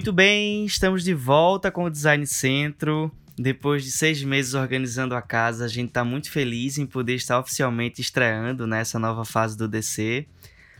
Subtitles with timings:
[0.00, 3.12] Muito bem, estamos de volta com o Design Centro.
[3.36, 7.38] Depois de seis meses organizando a casa, a gente está muito feliz em poder estar
[7.38, 10.26] oficialmente estreando nessa nova fase do DC.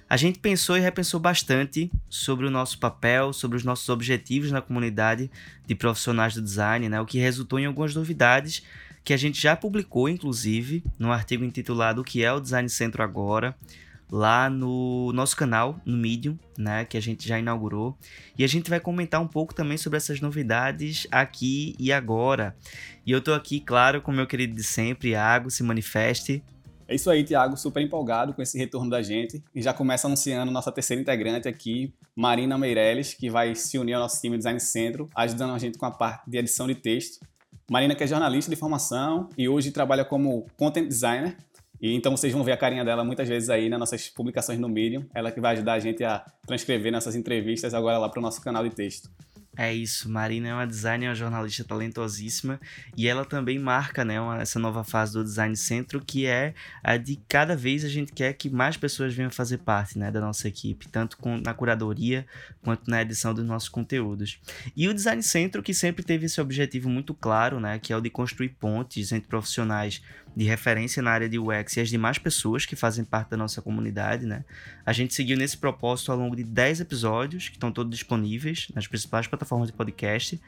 [0.09, 4.63] A gente pensou e repensou bastante sobre o nosso papel, sobre os nossos objetivos na
[4.63, 5.31] comunidade
[5.67, 6.99] de profissionais do design, né?
[6.99, 8.63] o que resultou em algumas novidades
[9.05, 13.03] que a gente já publicou, inclusive, no artigo intitulado O que é o Design Centro
[13.03, 13.55] Agora
[14.11, 17.97] lá no nosso canal, no Medium, né, que a gente já inaugurou.
[18.37, 22.57] E a gente vai comentar um pouco também sobre essas novidades aqui e agora.
[23.07, 26.43] E eu tô aqui, claro, com meu querido de sempre, Iago, se manifeste.
[26.89, 29.41] É isso aí, Tiago, super empolgado com esse retorno da gente.
[29.55, 34.01] E já começa anunciando nossa terceira integrante aqui, Marina Meirelles, que vai se unir ao
[34.01, 37.25] nosso time Design Centro, ajudando a gente com a parte de edição de texto.
[37.71, 41.37] Marina que é jornalista de formação e hoje trabalha como content designer
[41.81, 44.69] e então vocês vão ver a carinha dela muitas vezes aí nas nossas publicações no
[44.69, 45.07] Medium.
[45.15, 48.41] Ela que vai ajudar a gente a transcrever nossas entrevistas agora lá para o nosso
[48.43, 49.11] canal de texto.
[49.57, 52.61] É isso, Marina é uma designer, uma jornalista talentosíssima
[52.97, 56.97] e ela também marca né, uma, essa nova fase do Design Centro que é a
[56.97, 60.47] de cada vez a gente quer que mais pessoas venham fazer parte né, da nossa
[60.47, 62.25] equipe, tanto com, na curadoria
[62.63, 64.41] quanto na edição dos nossos conteúdos.
[64.77, 68.01] E o Design Centro que sempre teve esse objetivo muito claro, né, que é o
[68.01, 70.01] de construir pontes entre profissionais
[70.37, 73.61] de referência na área de UX e as demais pessoas que fazem parte da nossa
[73.61, 74.45] comunidade, né?
[74.87, 78.87] A gente seguiu nesse propósito ao longo de 10 episódios, que estão todos disponíveis nas
[78.87, 80.41] principais plataformas de podcast.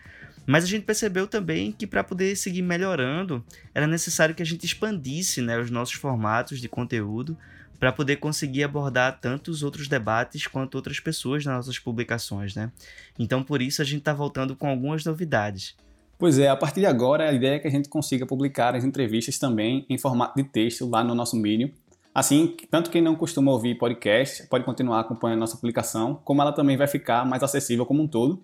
[0.46, 4.64] Mas a gente percebeu também que para poder seguir melhorando, era necessário que a gente
[4.64, 7.36] expandisse né, os nossos formatos de conteúdo
[7.78, 12.70] para poder conseguir abordar tantos outros debates quanto outras pessoas nas nossas publicações, né?
[13.18, 15.74] Então, por isso, a gente está voltando com algumas novidades.
[16.22, 18.84] Pois é, a partir de agora, a ideia é que a gente consiga publicar as
[18.84, 21.68] entrevistas também em formato de texto lá no nosso Medium.
[22.14, 26.52] Assim, tanto quem não costuma ouvir podcast pode continuar acompanhando a nossa publicação, como ela
[26.52, 28.40] também vai ficar mais acessível como um todo.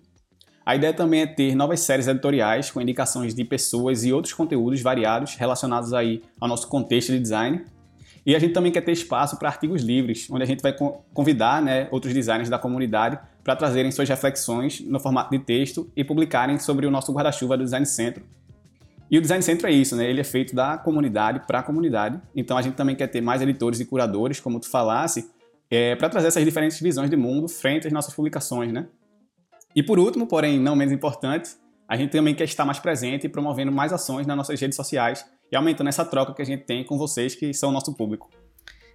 [0.65, 4.81] A ideia também é ter novas séries editoriais com indicações de pessoas e outros conteúdos
[4.81, 7.63] variados relacionados aí ao nosso contexto de design.
[8.25, 10.75] E a gente também quer ter espaço para artigos livres, onde a gente vai
[11.13, 13.17] convidar né, outros designers da comunidade
[13.49, 17.63] para trazerem suas reflexões no formato de texto e publicarem sobre o nosso guarda-chuva do
[17.63, 18.23] Design Centro.
[19.09, 20.07] E o Design Centro é isso, né?
[20.07, 22.21] Ele é feito da comunidade para a comunidade.
[22.35, 25.31] Então a gente também quer ter mais editores e curadores, como tu falasse,
[25.67, 28.85] é, para trazer essas diferentes visões de mundo frente às nossas publicações, né?
[29.75, 31.49] E por último, porém não menos importante,
[31.87, 35.25] a gente também quer estar mais presente e promovendo mais ações nas nossas redes sociais
[35.51, 38.29] e aumentando essa troca que a gente tem com vocês que são o nosso público.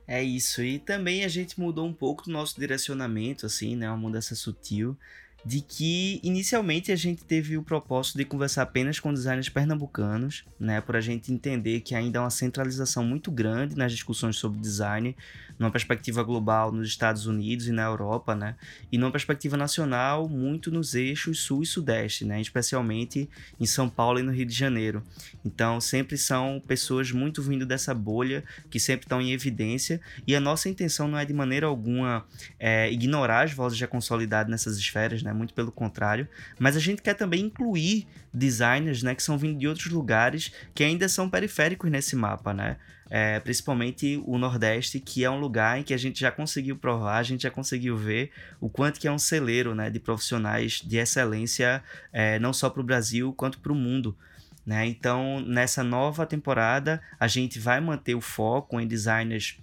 [0.06, 0.62] É isso.
[0.62, 3.88] E também a gente mudou um pouco do nosso direcionamento, assim, né?
[3.88, 4.96] Uma mudança sutil
[5.44, 10.80] de que inicialmente a gente teve o propósito de conversar apenas com designers pernambucanos, né,
[10.80, 15.14] por a gente entender que ainda há uma centralização muito grande nas discussões sobre design,
[15.58, 18.56] numa perspectiva global nos Estados Unidos e na Europa, né,
[18.90, 23.28] e numa perspectiva nacional muito nos eixos sul e sudeste, né, especialmente
[23.60, 25.02] em São Paulo e no Rio de Janeiro.
[25.44, 30.40] Então sempre são pessoas muito vindo dessa bolha que sempre estão em evidência e a
[30.40, 32.24] nossa intenção não é de maneira alguma
[32.58, 36.28] é, ignorar as vozes já consolidadas nessas esferas, né, muito pelo contrário,
[36.58, 40.82] mas a gente quer também incluir designers, né, que são vindo de outros lugares que
[40.82, 42.76] ainda são periféricos nesse mapa, né?
[43.10, 47.18] É, principalmente o Nordeste, que é um lugar em que a gente já conseguiu provar,
[47.18, 50.96] a gente já conseguiu ver o quanto que é um celeiro, né, de profissionais de
[50.96, 54.16] excelência, é, não só para o Brasil quanto para o mundo.
[54.64, 54.86] Né?
[54.86, 59.58] Então, nessa nova temporada, a gente vai manter o foco em designers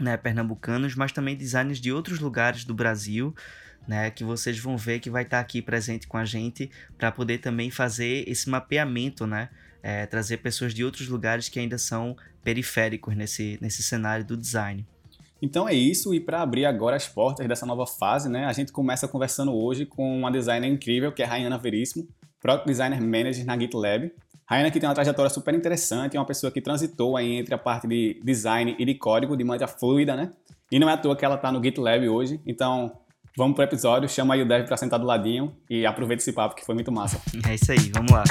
[0.00, 3.34] né, pernambucanos, mas também designers de outros lugares do Brasil,
[3.88, 7.10] né, que vocês vão ver que vai estar tá aqui presente com a gente para
[7.10, 9.48] poder também fazer esse mapeamento, né,
[9.82, 14.86] é, trazer pessoas de outros lugares que ainda são periféricos nesse, nesse cenário do design.
[15.40, 18.70] Então é isso, e para abrir agora as portas dessa nova fase, né, a gente
[18.70, 22.06] começa conversando hoje com uma designer incrível, que é a Rayana Veríssimo,
[22.40, 24.12] Product Designer Manager na GitLab.
[24.46, 27.58] Rayana que tem uma trajetória super interessante, é uma pessoa que transitou aí entre a
[27.58, 30.32] parte de design e de código de maneira fluida, né?
[30.70, 32.98] E não é à toa que ela está no GitLab hoje, então
[33.38, 36.56] Vamos pro episódio, chama aí o Dev pra sentar do ladinho e aproveita esse papo
[36.56, 37.20] que foi muito massa.
[37.48, 38.24] É isso aí, vamos lá.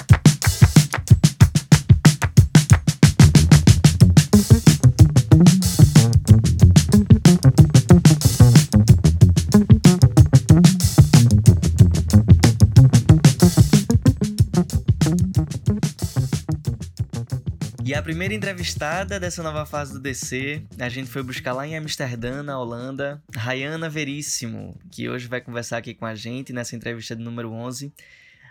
[17.93, 22.43] A primeira entrevistada dessa nova fase do DC, a gente foi buscar lá em Amsterdã,
[22.43, 27.23] na Holanda, Rayana Veríssimo, que hoje vai conversar aqui com a gente nessa entrevista do
[27.23, 27.93] número 11.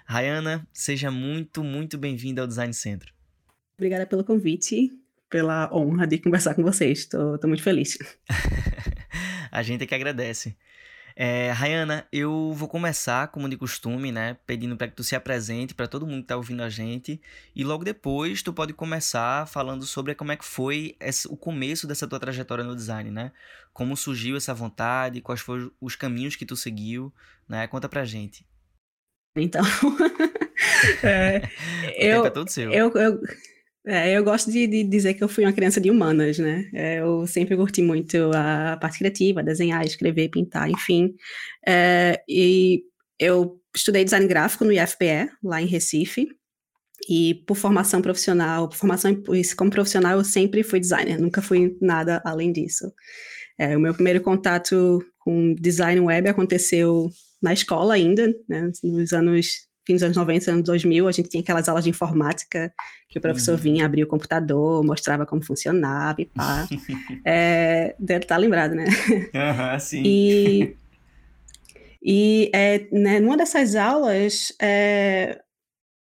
[0.06, 3.12] Rayana, seja muito, muito bem-vinda ao Design Centro.
[3.77, 4.91] Obrigada pelo convite,
[5.29, 7.00] pela honra de conversar com vocês.
[7.00, 7.99] Estou muito feliz.
[9.53, 10.56] a gente é que agradece.
[11.18, 15.74] É, Rayana, eu vou começar, como de costume, né, pedindo para que tu se apresente
[15.74, 17.18] para todo mundo que tá ouvindo a gente,
[17.54, 21.86] e logo depois tu pode começar falando sobre como é que foi esse, o começo
[21.86, 23.32] dessa tua trajetória no design, né?
[23.72, 27.10] Como surgiu essa vontade, quais foram os caminhos que tu seguiu,
[27.48, 27.66] né?
[27.66, 28.46] Conta pra gente.
[29.34, 29.64] Então,
[31.02, 31.48] é,
[31.96, 32.70] eu, é todo seu.
[32.70, 33.22] Eu, eu,
[33.87, 36.69] é, eu gosto de, de, dizer que eu fui uma criança de humanas, né?
[36.75, 41.15] É, eu sempre curti muito a parte criativa, desenhar, escrever, pintar, enfim.
[41.67, 42.83] É, e
[43.19, 46.29] eu estudei design gráfico no IFPE, lá em Recife.
[47.09, 49.15] E por formação profissional, por formação
[49.56, 52.93] como profissional, eu sempre fui designer, nunca fui nada além disso.
[53.59, 57.09] É, o meu primeiro contato com design web aconteceu
[57.41, 61.41] na escola ainda, né, nos anos fim dos anos 90, anos 2000, a gente tinha
[61.41, 62.73] aquelas aulas de informática
[63.09, 63.61] que o professor uhum.
[63.61, 66.67] vinha, abria o computador, mostrava como funcionava e pá.
[67.25, 68.85] é, deve estar lembrado, né?
[68.85, 70.03] Uhum, sim.
[70.05, 70.77] E,
[72.03, 75.41] e é, né, numa dessas aulas, é,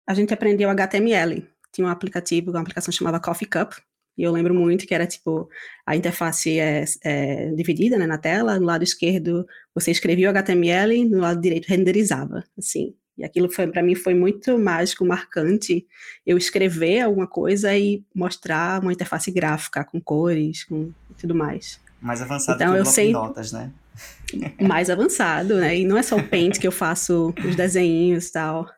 [0.07, 1.47] a gente aprendeu HTML.
[1.71, 3.75] Tinha um aplicativo, uma aplicação chamada Coffee Cup,
[4.17, 5.49] e eu lembro muito que era tipo,
[5.85, 11.05] a interface é, é, dividida né, na tela, no lado esquerdo você escrevia o HTML,
[11.05, 12.95] no lado direito renderizava, assim.
[13.17, 15.87] E aquilo foi para mim foi muito mágico, marcante,
[16.27, 21.81] eu escrever alguma coisa e mostrar uma interface gráfica com cores, com tudo mais.
[22.01, 23.13] Mais avançado então, que o eu sei...
[23.13, 23.73] notas, né?
[24.61, 25.79] Mais avançado, né?
[25.79, 28.69] E não é só o Paint que eu faço os desenhos e tal.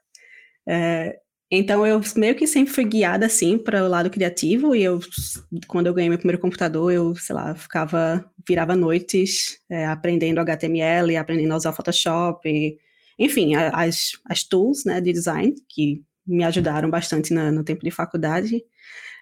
[0.68, 1.18] É,
[1.50, 5.00] então eu meio que sempre fui guiada assim para o lado criativo e eu
[5.66, 11.16] quando eu ganhei meu primeiro computador eu sei lá ficava virava noites é, aprendendo HTML,
[11.16, 12.78] aprendendo a usar Photoshop
[13.18, 17.90] enfim, as, as tools né, de design, que me ajudaram bastante na, no tempo de
[17.90, 18.62] faculdade,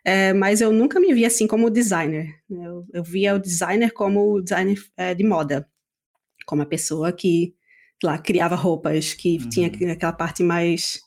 [0.05, 2.35] é, mas eu nunca me via assim como designer.
[2.49, 2.67] Né?
[2.67, 5.69] Eu, eu via o designer como designer é, de moda,
[6.47, 7.55] como a pessoa que,
[8.03, 9.49] lá, criava roupas, que uhum.
[9.49, 11.01] tinha aquela parte mais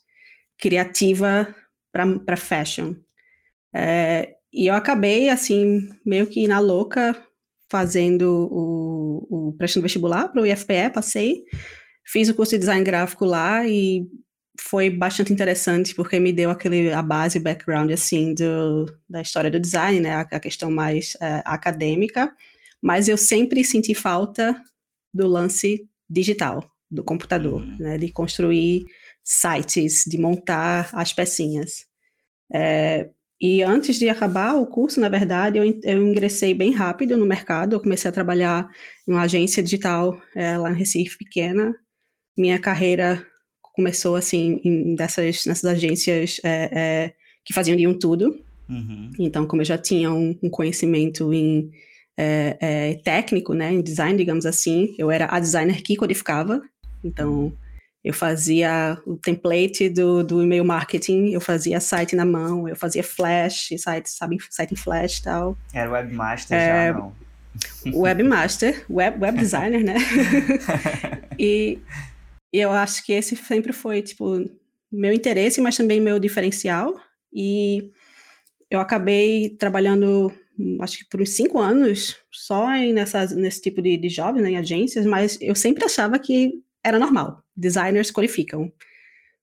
[0.58, 1.54] criativa
[1.92, 2.94] para fashion.
[3.72, 7.16] É, e eu acabei, assim, meio que na louca,
[7.70, 11.44] fazendo o, o prestando vestibular para o IFPE, passei,
[12.04, 14.06] Fiz o curso de design gráfico lá e
[14.60, 19.58] foi bastante interessante porque me deu aquele a base, background assim do, da história do
[19.58, 22.34] design, né, a, a questão mais é, acadêmica,
[22.82, 24.60] mas eu sempre senti falta
[25.12, 27.76] do lance digital do computador, uhum.
[27.78, 28.84] né, de construir
[29.22, 31.86] sites, de montar as pecinhas.
[32.52, 33.08] É,
[33.40, 37.74] e antes de acabar o curso, na verdade, eu, eu, ingressei bem rápido no mercado.
[37.74, 38.68] Eu comecei a trabalhar
[39.08, 41.74] em uma agência digital é, lá em Recife, pequena,
[42.36, 43.24] minha carreira
[43.74, 48.38] começou assim em, dessas nessas agências é, é, que faziam de um tudo.
[48.68, 49.10] Uhum.
[49.18, 51.70] Então, como eu já tinha um, um conhecimento em
[52.16, 56.62] é, é, técnico, né, em design, digamos assim, eu era a designer que codificava.
[57.02, 57.52] Então,
[58.04, 63.02] eu fazia o template do, do e-mail marketing, eu fazia site na mão, eu fazia
[63.02, 65.58] flash, site, sabe, site em flash e tal.
[65.72, 67.12] Era webmaster é, já, não?
[67.92, 69.96] Webmaster, web, web designer, né?
[71.38, 71.78] e e
[72.52, 74.44] eu acho que esse sempre foi, tipo,
[74.90, 76.98] meu interesse, mas também meu diferencial.
[77.32, 77.92] E
[78.70, 80.32] eu acabei trabalhando,
[80.80, 84.50] acho que por uns cinco anos, só em nessas, nesse tipo de, de job, né,
[84.52, 87.42] em agências, mas eu sempre achava que era normal.
[87.56, 88.72] Designers qualificam.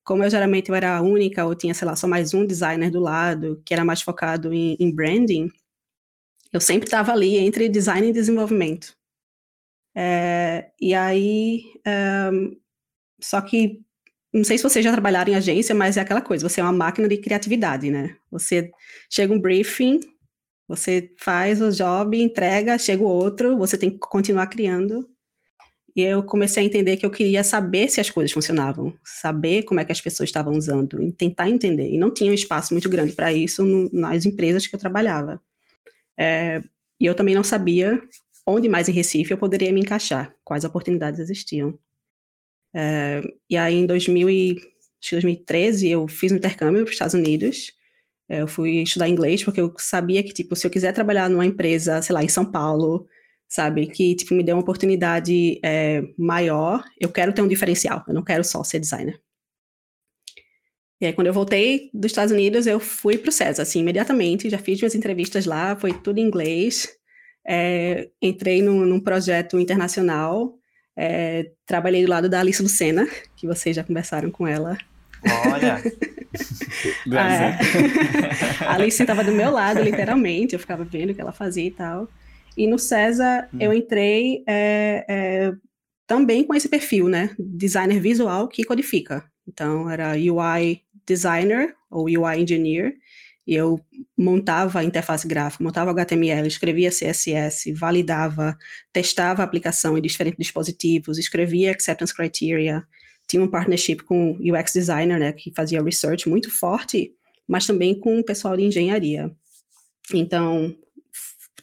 [0.04, 2.90] Como eu geralmente eu era a única, ou tinha, sei lá, só mais um designer
[2.92, 5.50] do lado, que era mais focado em, em branding,
[6.52, 8.96] eu sempre estava ali entre design e desenvolvimento.
[9.96, 11.64] É, e aí,
[12.32, 12.58] um,
[13.22, 13.80] só que,
[14.34, 16.74] não sei se vocês já trabalharam em agência, mas é aquela coisa, você é uma
[16.74, 18.16] máquina de criatividade, né?
[18.32, 18.72] Você
[19.10, 20.00] chega um briefing,
[20.68, 25.10] você faz o job, entrega, chega o outro, você tem que continuar criando.
[25.96, 29.80] E eu comecei a entender que eu queria saber se as coisas funcionavam, saber como
[29.80, 31.90] é que as pessoas estavam usando, e tentar entender.
[31.90, 35.42] E não tinha um espaço muito grande para isso no, nas empresas que eu trabalhava.
[36.16, 36.62] É,
[37.00, 38.00] e eu também não sabia
[38.46, 41.78] onde mais em Recife eu poderia me encaixar, quais oportunidades existiam.
[42.76, 44.56] É, e aí, em 2000 e,
[45.12, 47.72] 2013, eu fiz um intercâmbio para os Estados Unidos.
[48.30, 51.46] É, eu fui estudar inglês porque eu sabia que, tipo, se eu quiser trabalhar numa
[51.46, 53.08] empresa, sei lá, em São Paulo,
[53.48, 58.14] sabe, que, tipo, me dê uma oportunidade é, maior, eu quero ter um diferencial, eu
[58.14, 59.20] não quero só ser designer.
[61.00, 64.50] E aí, quando eu voltei dos Estados Unidos, eu fui para o César, assim, imediatamente,
[64.50, 66.90] já fiz minhas entrevistas lá, foi tudo em inglês,
[67.48, 70.57] é, entrei num, num projeto internacional,
[70.98, 74.76] é, trabalhei do lado da Alice Lucena, que vocês já conversaram com ela.
[75.46, 75.80] Olha!
[77.16, 81.66] é, a Alice estava do meu lado, literalmente, eu ficava vendo o que ela fazia
[81.66, 82.10] e tal.
[82.58, 83.58] E no César hum.
[83.60, 85.54] eu entrei é, é,
[86.08, 87.30] também com esse perfil, né?
[87.38, 89.24] Designer visual que codifica.
[89.48, 92.96] Então, era UI designer ou UI engineer,
[93.48, 93.80] e eu
[94.18, 98.58] montava a interface gráfica, montava HTML, escrevia CSS, validava,
[98.92, 102.86] testava a aplicação em diferentes dispositivos, escrevia acceptance criteria,
[103.26, 107.14] tinha um partnership com o UX designer, né, que fazia research muito forte,
[107.48, 109.32] mas também com o pessoal de engenharia.
[110.14, 110.76] Então,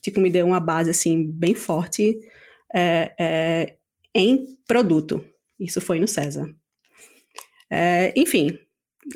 [0.00, 2.18] tipo, me deu uma base, assim, bem forte
[2.74, 3.76] é, é,
[4.14, 5.24] em produto.
[5.60, 6.54] Isso foi no César.
[7.70, 8.58] É, enfim,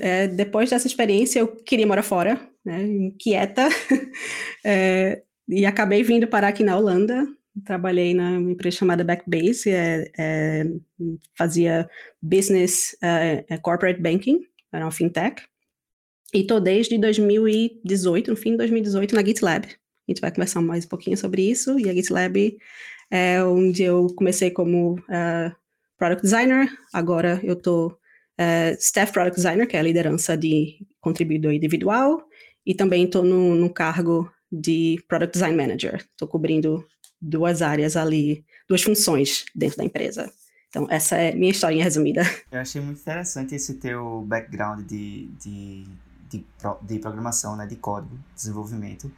[0.00, 3.68] é, depois dessa experiência, eu queria morar fora, né, inquieta,
[4.64, 7.26] é, e acabei vindo parar aqui na Holanda.
[7.64, 10.64] Trabalhei na empresa chamada Backbase, é, é,
[11.36, 11.88] fazia
[12.22, 14.40] business, é, é, corporate banking,
[14.72, 15.42] era uma fintech.
[16.32, 19.66] E estou desde 2018, no fim de 2018, na GitLab.
[19.66, 21.78] A gente vai conversar mais um pouquinho sobre isso.
[21.78, 22.56] E a GitLab
[23.10, 25.56] é onde eu comecei como uh,
[25.96, 26.68] product designer.
[26.92, 27.98] Agora eu estou
[28.38, 32.27] uh, staff product designer, que é a liderança de contribuidor individual,
[32.68, 36.06] e também estou no, no, cargo de product design manager.
[36.10, 36.86] Estou cobrindo
[37.18, 40.30] duas áreas ali, duas funções dentro da empresa.
[40.68, 42.20] Então, essa é minha historinha resumida.
[42.52, 45.86] Eu achei muito interessante esse teu background de, de,
[46.28, 46.44] de,
[46.82, 49.10] de programação, né, de código, desenvolvimento,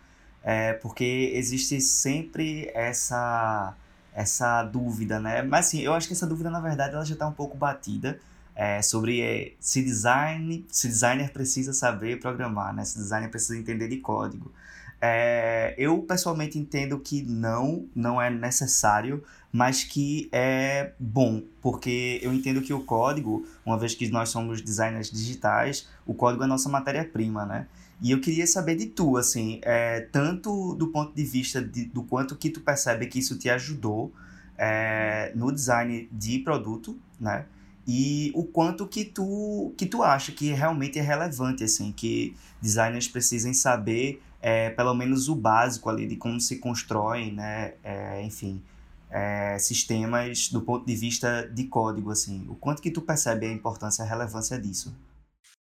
[0.44, 3.74] é, porque existe sempre essa,
[4.14, 5.42] essa dúvida, né?
[5.42, 8.20] Mas, assim, eu acho que essa dúvida, na verdade, ela já está um pouco batida,
[8.54, 12.84] é, sobre é, se design, se designer precisa saber programar, né?
[12.84, 14.52] Se designer precisa entender de código.
[15.00, 22.32] É, eu pessoalmente entendo que não, não é necessário, mas que é bom, porque eu
[22.34, 26.68] entendo que o código, uma vez que nós somos designers digitais, o código é nossa
[26.68, 27.66] matéria-prima, né?
[28.02, 32.02] E eu queria saber de tu, assim, é, tanto do ponto de vista de, do
[32.02, 34.12] quanto que tu percebe que isso te ajudou
[34.56, 37.46] é, no design de produto, né?
[37.90, 43.08] E o quanto que tu que tu acha que realmente é relevante assim que designers
[43.08, 48.62] precisem saber é, pelo menos o básico ali de como se constroem né é, enfim
[49.10, 52.46] é, sistemas do ponto de vista de código assim.
[52.48, 54.94] O quanto que tu percebe a importância a relevância disso?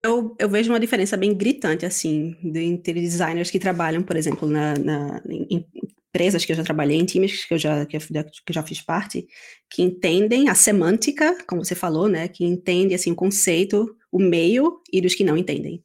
[0.02, 4.74] Eu, eu vejo uma diferença bem gritante, assim, entre designers que trabalham, por exemplo, na,
[4.74, 5.66] na, em,
[6.10, 8.62] empresas que eu já trabalhei, em times que eu já, que eu, que eu já
[8.62, 9.26] fiz parte,
[9.70, 14.80] que entendem a semântica, como você falou, né, que entendem, assim, o conceito, o meio,
[14.92, 15.84] e dos que não entendem.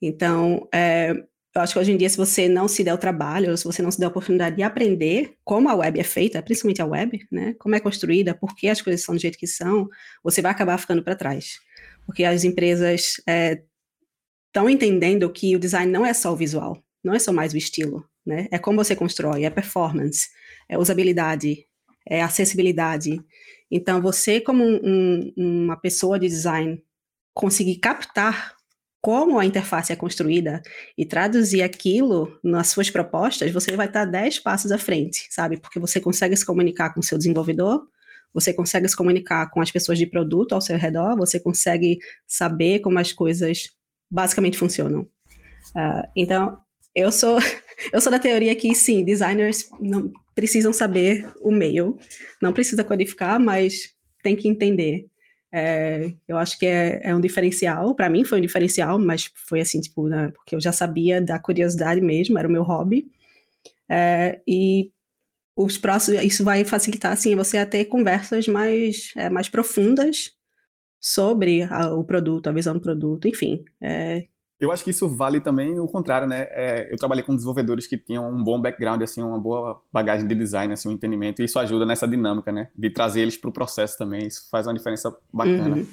[0.00, 1.12] Então, é,
[1.54, 3.82] eu acho que hoje em dia, se você não se der o trabalho, se você
[3.82, 7.20] não se der a oportunidade de aprender como a web é feita, principalmente a web,
[7.30, 9.86] né, como é construída, por que as coisas são do jeito que são,
[10.24, 11.60] você vai acabar ficando para trás.
[12.06, 13.18] Porque as empresas
[14.48, 17.52] estão é, entendendo que o design não é só o visual, não é só mais
[17.52, 18.48] o estilo, né?
[18.50, 20.28] É como você constrói, é performance,
[20.68, 21.66] é usabilidade,
[22.08, 23.20] é acessibilidade.
[23.70, 26.82] Então, você, como um, uma pessoa de design,
[27.34, 28.54] conseguir captar
[29.00, 30.62] como a interface é construída
[30.96, 35.56] e traduzir aquilo nas suas propostas, você vai estar 10 passos à frente, sabe?
[35.56, 37.84] Porque você consegue se comunicar com o seu desenvolvedor,
[38.32, 41.98] você consegue se comunicar com as pessoas de produto ao seu redor, você consegue
[42.28, 43.70] saber como as coisas
[44.08, 45.00] basicamente funcionam.
[45.74, 46.61] Uh, então,
[46.94, 47.38] eu sou
[47.92, 51.98] eu sou da teoria que sim, designers não precisam saber o meio,
[52.40, 55.06] não precisa codificar, mas tem que entender.
[55.54, 59.60] É, eu acho que é, é um diferencial, para mim foi um diferencial, mas foi
[59.60, 63.10] assim, tipo, né, porque eu já sabia da curiosidade mesmo, era o meu hobby.
[63.88, 64.90] É, e
[65.56, 70.32] os próximos, isso vai facilitar, assim, você a ter conversas mais, é, mais profundas
[71.00, 73.64] sobre a, o produto, a visão do produto, enfim.
[73.80, 74.26] É,
[74.62, 76.46] eu acho que isso vale também o contrário, né?
[76.50, 80.36] É, eu trabalhei com desenvolvedores que tinham um bom background, assim, uma boa bagagem de
[80.36, 82.68] design, assim, um entendimento, e isso ajuda nessa dinâmica, né?
[82.78, 84.24] De trazer eles para o processo também.
[84.28, 85.78] Isso faz uma diferença bacana.
[85.78, 85.86] Uhum.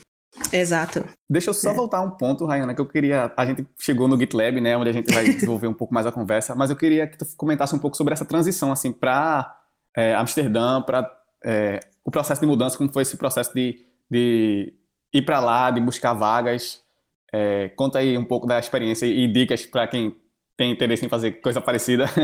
[0.54, 1.04] Exato.
[1.28, 1.74] Deixa eu só é.
[1.74, 3.34] voltar um ponto, Rayana, que eu queria.
[3.36, 6.12] A gente chegou no GitLab, né, onde a gente vai desenvolver um pouco mais a
[6.12, 9.52] conversa, mas eu queria que tu comentasse um pouco sobre essa transição, assim, para
[9.98, 11.12] é, Amsterdã, para
[11.44, 14.76] é, o processo de mudança, como foi esse processo de, de
[15.12, 16.88] ir para lá, de buscar vagas.
[17.34, 20.16] É, conta aí um pouco da experiência e dicas para quem
[20.58, 22.06] tem interesse em fazer coisa parecida.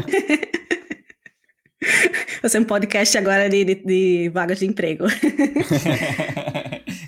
[2.41, 5.05] Você é um podcast agora de, de, de vagas de emprego.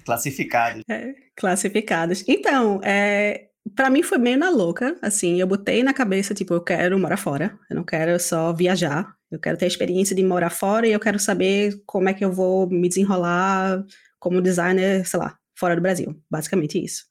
[0.06, 0.84] Classificados.
[0.90, 2.24] É, classificados.
[2.28, 6.62] Então, é, para mim foi meio na louca, assim, eu botei na cabeça, tipo, eu
[6.62, 10.50] quero morar fora, eu não quero só viajar, eu quero ter a experiência de morar
[10.50, 13.84] fora e eu quero saber como é que eu vou me desenrolar
[14.18, 17.04] como designer, sei lá, fora do Brasil, basicamente isso.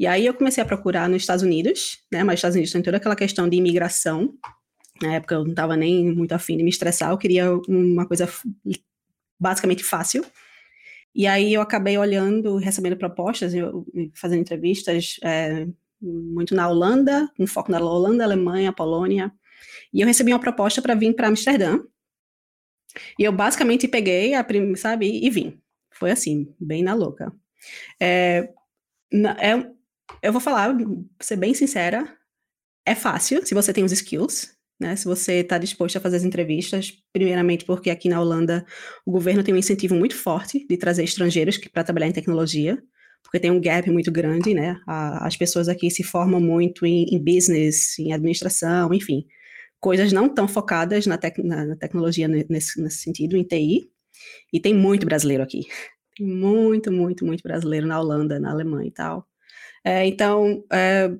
[0.00, 2.24] E aí eu comecei a procurar nos Estados Unidos, né?
[2.24, 4.32] Mas os Estados Unidos tem toda aquela questão de imigração.
[5.02, 8.26] Na época eu não estava nem muito afim de me estressar, eu queria uma coisa
[9.38, 10.24] basicamente fácil.
[11.14, 13.52] E aí eu acabei olhando, recebendo propostas,
[14.14, 15.66] fazendo entrevistas é,
[16.00, 19.30] muito na Holanda, com foco na Holanda, Alemanha, Polônia.
[19.92, 21.78] E eu recebi uma proposta para vir para Amsterdã.
[23.18, 25.60] E eu basicamente peguei, a sabe, e vim.
[25.90, 27.30] Foi assim, bem na louca.
[28.00, 28.48] É,
[29.38, 29.70] é,
[30.22, 30.74] eu vou falar,
[31.20, 32.16] ser bem sincera,
[32.86, 34.50] é fácil se você tem os skills,
[34.80, 34.96] né?
[34.96, 38.64] Se você está disposto a fazer as entrevistas, primeiramente porque aqui na Holanda
[39.04, 42.82] o governo tem um incentivo muito forte de trazer estrangeiros para trabalhar em tecnologia,
[43.22, 44.80] porque tem um gap muito grande, né?
[44.86, 49.26] A, as pessoas aqui se formam muito em, em, business, em administração, enfim,
[49.78, 53.90] coisas não tão focadas na, tec, na, na tecnologia nesse, nesse sentido, em TI.
[54.52, 55.66] E tem muito brasileiro aqui.
[56.16, 59.26] Tem muito, muito, muito brasileiro na Holanda, na Alemanha e tal.
[59.84, 61.10] É, então, é,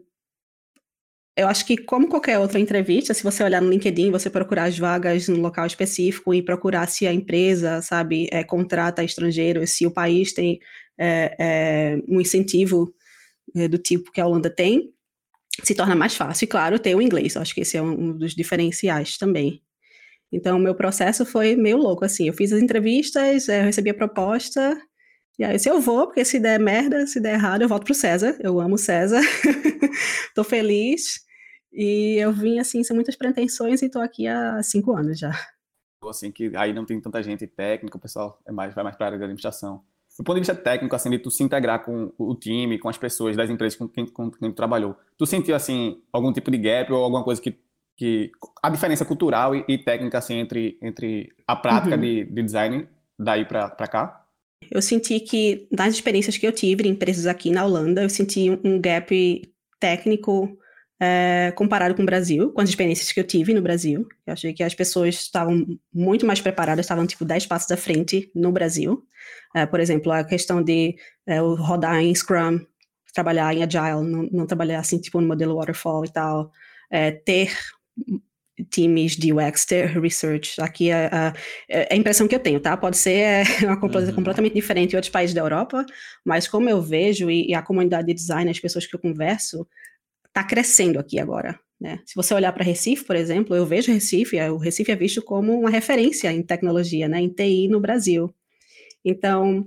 [1.36, 4.78] eu acho que, como qualquer outra entrevista, se você olhar no LinkedIn, você procurar as
[4.78, 9.90] vagas no local específico e procurar se a empresa, sabe, é, contrata estrangeiros, se o
[9.90, 10.60] país tem
[10.98, 12.92] é, é, um incentivo
[13.56, 14.92] é, do tipo que a Holanda tem,
[15.62, 16.44] se torna mais fácil.
[16.44, 17.34] E, claro, ter o inglês.
[17.34, 19.62] Eu acho que esse é um dos diferenciais também.
[20.32, 22.28] Então, o meu processo foi meio louco, assim.
[22.28, 24.80] Eu fiz as entrevistas, eu recebi a proposta,
[25.40, 27.94] e aí, se eu vou, porque se der merda, se der errado, eu volto pro
[27.94, 28.37] César.
[28.40, 29.23] Eu amo César.
[30.37, 31.25] Tô feliz.
[31.73, 35.30] E eu vim, assim, sem muitas pretensões e tô aqui há cinco anos já.
[36.04, 39.06] Assim, que aí não tem tanta gente técnica, o pessoal é mais, vai mais para
[39.06, 39.82] a área de administração.
[40.18, 42.99] Do ponto de vista técnico, assim, de tu se integrar com o time, com as
[42.99, 46.59] pessoas das empresas com quem, com quem tu trabalhou, tu sentiu, assim, algum tipo de
[46.59, 47.59] gap ou alguma coisa que
[47.97, 48.32] que
[48.62, 52.00] a diferença cultural e, e técnica assim entre, entre a prática uhum.
[52.00, 54.19] de, de, design daí para cá?
[54.68, 58.50] Eu senti que nas experiências que eu tive em empresas aqui na Holanda, eu senti
[58.64, 60.58] um gap técnico
[61.00, 64.06] é, comparado com o Brasil, com as experiências que eu tive no Brasil.
[64.26, 68.30] Eu achei que as pessoas estavam muito mais preparadas, estavam tipo 10 passos à frente
[68.34, 69.02] no Brasil.
[69.56, 70.94] É, por exemplo, a questão de
[71.26, 72.60] é, rodar em Scrum,
[73.14, 76.52] trabalhar em Agile, não, não, trabalhar assim tipo no modelo Waterfall e tal,
[77.25, 77.50] ter
[78.70, 79.66] times de UX,
[80.00, 80.60] research.
[80.60, 81.32] Aqui é, é,
[81.68, 82.76] é, a impressão que eu tenho, tá?
[82.76, 84.16] Pode ser é, uma coisa uhum.
[84.16, 85.84] completamente diferente em outros países da Europa,
[86.25, 89.66] mas como eu vejo e, e a comunidade de design, as pessoas que eu converso,
[90.28, 91.58] está crescendo aqui agora.
[91.80, 91.99] Né?
[92.04, 95.58] Se você olhar para Recife, por exemplo, eu vejo Recife, o Recife é visto como
[95.58, 98.34] uma referência em tecnologia, né, em TI no Brasil.
[99.02, 99.66] Então,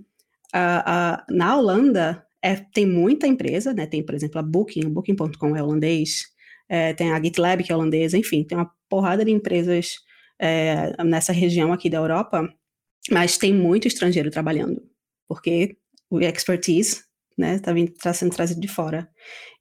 [0.53, 5.56] a, a, na Holanda, é, tem muita empresa, né, tem, por exemplo, a Booking, Booking.com
[5.56, 6.33] é holandês,
[6.69, 9.95] é, tem a GitLab, que é holandesa, enfim, tem uma porrada de empresas
[10.39, 12.47] é, nessa região aqui da Europa,
[13.12, 14.82] mas tem muito estrangeiro trabalhando,
[15.28, 15.78] porque
[16.10, 17.04] o expertise
[17.38, 17.60] né?
[17.60, 17.71] Tá,
[18.02, 19.10] tá sendo trazido de fora.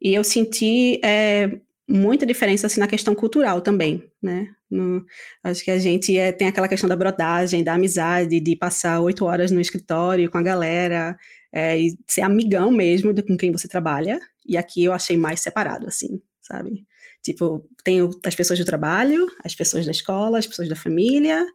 [0.01, 1.51] E eu senti é,
[1.88, 4.49] muita diferença assim, na questão cultural também, né?
[4.71, 5.05] No,
[5.45, 9.25] acho que a gente é, tem aquela questão da brodagem, da amizade, de passar oito
[9.25, 11.17] horas no escritório com a galera,
[11.53, 14.19] é, e ser amigão mesmo do, com quem você trabalha.
[14.47, 16.87] E aqui eu achei mais separado, assim, sabe?
[17.23, 21.47] Tipo, tem as pessoas do trabalho, as pessoas da escola, as pessoas da família,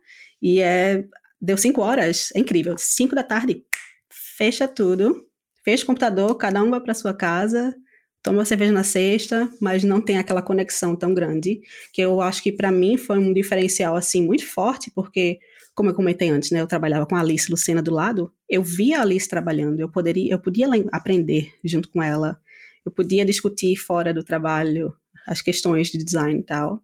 [0.41, 1.03] e é,
[1.41, 2.75] deu cinco horas, é incrível.
[2.77, 3.63] Cinco da tarde,
[4.09, 5.27] fecha tudo,
[5.63, 7.75] fecha o computador, cada um vai para sua casa,
[8.23, 11.61] toma cerveja na sexta, mas não tem aquela conexão tão grande,
[11.93, 15.39] que eu acho que para mim foi um diferencial assim muito forte, porque
[15.73, 18.97] como eu comentei antes, né, eu trabalhava com a Alice Lucena do lado, eu via
[18.97, 22.39] a Alice trabalhando, eu poderia, eu podia aprender junto com ela,
[22.83, 24.93] eu podia discutir fora do trabalho
[25.27, 26.81] as questões de design e tal,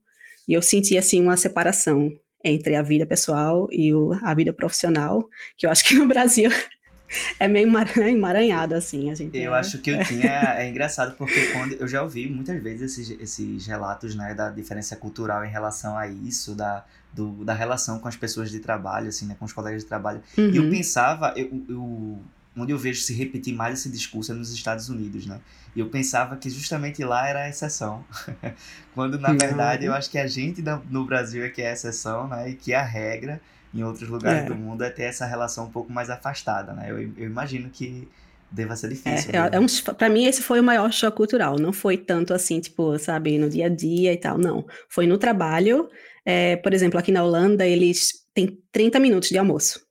[0.47, 2.11] e eu senti assim uma separação
[2.43, 5.27] entre a vida pessoal e o, a vida profissional,
[5.57, 6.51] que eu acho que no Brasil
[7.39, 9.37] é meio emaranhado, assim, a gente.
[9.37, 9.59] Eu é...
[9.59, 10.55] acho que eu tinha.
[10.57, 14.95] É engraçado, porque quando eu já ouvi muitas vezes esses, esses relatos, né, da diferença
[14.95, 19.25] cultural em relação a isso, da, do, da relação com as pessoas de trabalho, assim,
[19.25, 20.21] né, com os colegas de trabalho.
[20.37, 20.49] Uhum.
[20.49, 22.19] E eu pensava, eu, eu,
[22.55, 25.39] onde eu vejo se repetir mais esse discurso é nos Estados Unidos, né?
[25.75, 28.05] E eu pensava que justamente lá era a exceção.
[28.93, 32.27] Quando, na verdade, eu acho que a gente no Brasil é que é a exceção,
[32.27, 32.49] né?
[32.49, 33.41] E que a regra
[33.73, 34.45] em outros lugares é.
[34.45, 36.91] do mundo é ter essa relação um pouco mais afastada, né?
[36.91, 38.07] Eu, eu imagino que
[38.51, 39.31] deva ser difícil.
[39.33, 39.65] É, é, é um,
[39.97, 41.57] para mim esse foi o maior choque cultural.
[41.57, 44.37] Não foi tanto assim, tipo, sabe, no dia a dia e tal.
[44.37, 45.89] Não, foi no trabalho.
[46.23, 49.81] É, por exemplo, aqui na Holanda eles têm 30 minutos de almoço.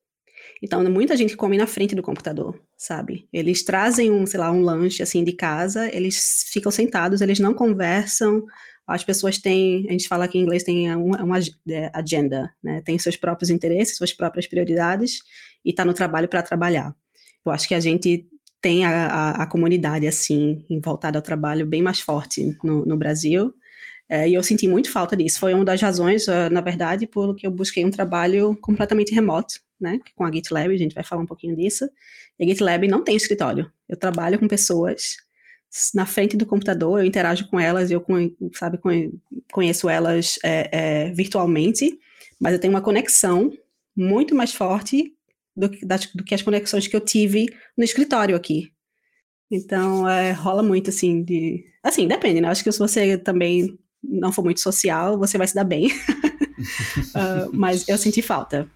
[0.62, 3.28] Então, muita gente come na frente do computador, sabe?
[3.32, 7.52] Eles trazem um, sei lá, um lanche assim de casa, eles ficam sentados, eles não
[7.52, 8.44] conversam,
[8.86, 12.80] as pessoas têm, a gente fala que em inglês tem uma, uma é, agenda, né?
[12.82, 15.18] Tem seus próprios interesses, suas próprias prioridades
[15.64, 16.94] e está no trabalho para trabalhar.
[17.44, 18.26] Eu acho que a gente
[18.60, 23.52] tem a, a, a comunidade assim, voltada ao trabalho bem mais forte no, no Brasil.
[24.12, 25.40] É, e eu senti muito falta disso.
[25.40, 29.54] Foi uma das razões, uh, na verdade, por que eu busquei um trabalho completamente remoto,
[29.80, 29.98] né?
[30.14, 31.88] Com a GitLab, a gente vai falar um pouquinho disso.
[32.38, 33.72] E a GitLab não tem escritório.
[33.88, 35.16] Eu trabalho com pessoas
[35.94, 38.04] na frente do computador, eu interajo com elas, eu
[38.52, 38.78] sabe,
[39.50, 41.98] conheço elas é, é, virtualmente,
[42.38, 43.50] mas eu tenho uma conexão
[43.96, 45.14] muito mais forte
[45.56, 48.74] do, do, que as conexões que eu tive no escritório aqui.
[49.50, 51.64] Então, é, rola muito, assim, de...
[51.82, 52.48] Assim, depende, né?
[52.48, 55.88] Acho que se você também não for muito social, você vai se dar bem.
[55.88, 58.68] uh, mas eu senti falta.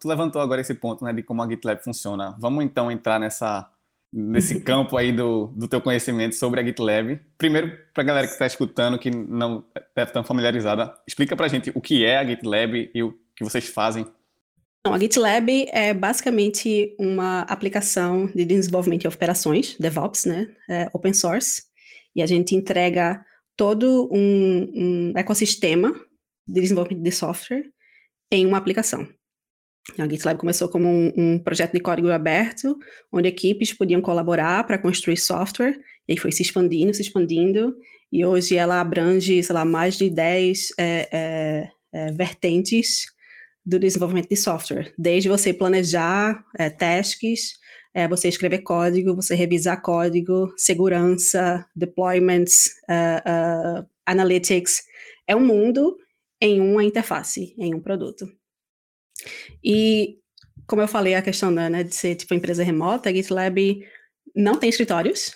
[0.00, 2.36] Tu levantou agora esse ponto, né, de como a GitLab funciona.
[2.38, 3.68] Vamos, então, entrar nessa
[4.12, 7.20] nesse campo aí do, do teu conhecimento sobre a GitLab.
[7.36, 9.64] Primeiro, para a galera que está escutando, que não
[9.94, 13.42] deve estar familiarizada, explica para a gente o que é a GitLab e o que
[13.42, 14.06] vocês fazem.
[14.80, 21.14] Então, a GitLab é basicamente uma aplicação de desenvolvimento de operações, DevOps, né, é open
[21.14, 21.62] source,
[22.14, 23.24] e a gente entrega
[23.56, 25.92] todo um, um ecossistema
[26.46, 27.64] de desenvolvimento de software
[28.30, 29.08] em uma aplicação.
[29.98, 32.76] A GitLab começou como um, um, projeto de código aberto,
[33.12, 37.76] onde equipes podiam colaborar para construir software, e foi se expandindo, se expandindo,
[38.10, 43.04] e hoje ela abrange, sei lá, mais de 10 é, é, é, vertentes
[43.64, 47.58] do desenvolvimento de software, desde você planejar é, tasks,
[47.94, 54.82] é, você escrever código, você revisar código, segurança, deployments, uh, uh, analytics,
[55.26, 55.96] é um mundo
[56.40, 58.26] em uma interface, em um produto.
[59.62, 60.18] E,
[60.66, 63.80] como eu falei, a questão né, de ser tipo empresa remota, a GitLab
[64.34, 65.32] não tem escritórios,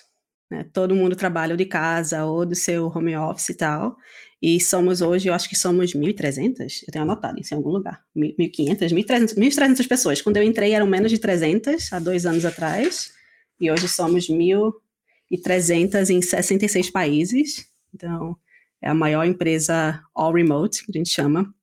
[0.51, 0.65] né?
[0.73, 3.95] todo mundo trabalha de casa ou do seu home office e tal,
[4.41, 8.01] e somos hoje, eu acho que somos 1.300, eu tenho anotado isso em algum lugar,
[8.15, 10.21] 1.500, 1.300, 1.300 pessoas.
[10.21, 13.11] Quando eu entrei eram menos de 300, há dois anos atrás,
[13.59, 18.37] e hoje somos 1.300 em 66 países, então
[18.81, 21.53] é a maior empresa all remote, que a gente chama,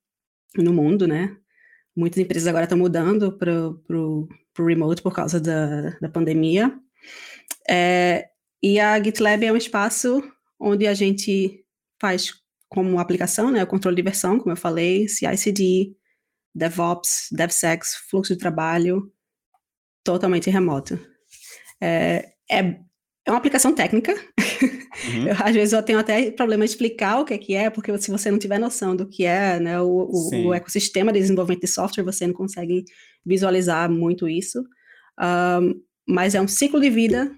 [0.55, 1.35] no mundo, né?
[1.95, 4.27] Muitas empresas agora estão mudando para o
[4.59, 6.77] remote por causa da, da pandemia.
[7.67, 8.29] É,
[8.61, 10.23] e a GitLab é um espaço
[10.59, 11.63] onde a gente
[11.99, 12.33] faz
[12.69, 15.95] como aplicação, né, o controle de versão, como eu falei, CI/CD,
[16.53, 19.11] DevOps, DevSex, fluxo de trabalho,
[20.03, 20.99] totalmente remoto.
[21.81, 22.79] É, é
[23.27, 24.13] é uma aplicação técnica.
[24.13, 25.27] Uhum.
[25.27, 27.95] Eu, às vezes eu tenho até problema de explicar o que é, que é porque
[27.99, 31.61] se você não tiver noção do que é né, o, o, o, ecossistema de desenvolvimento
[31.61, 32.83] de software, você não consegue
[33.23, 34.59] visualizar muito isso.
[35.19, 37.31] Um, mas é um ciclo de vida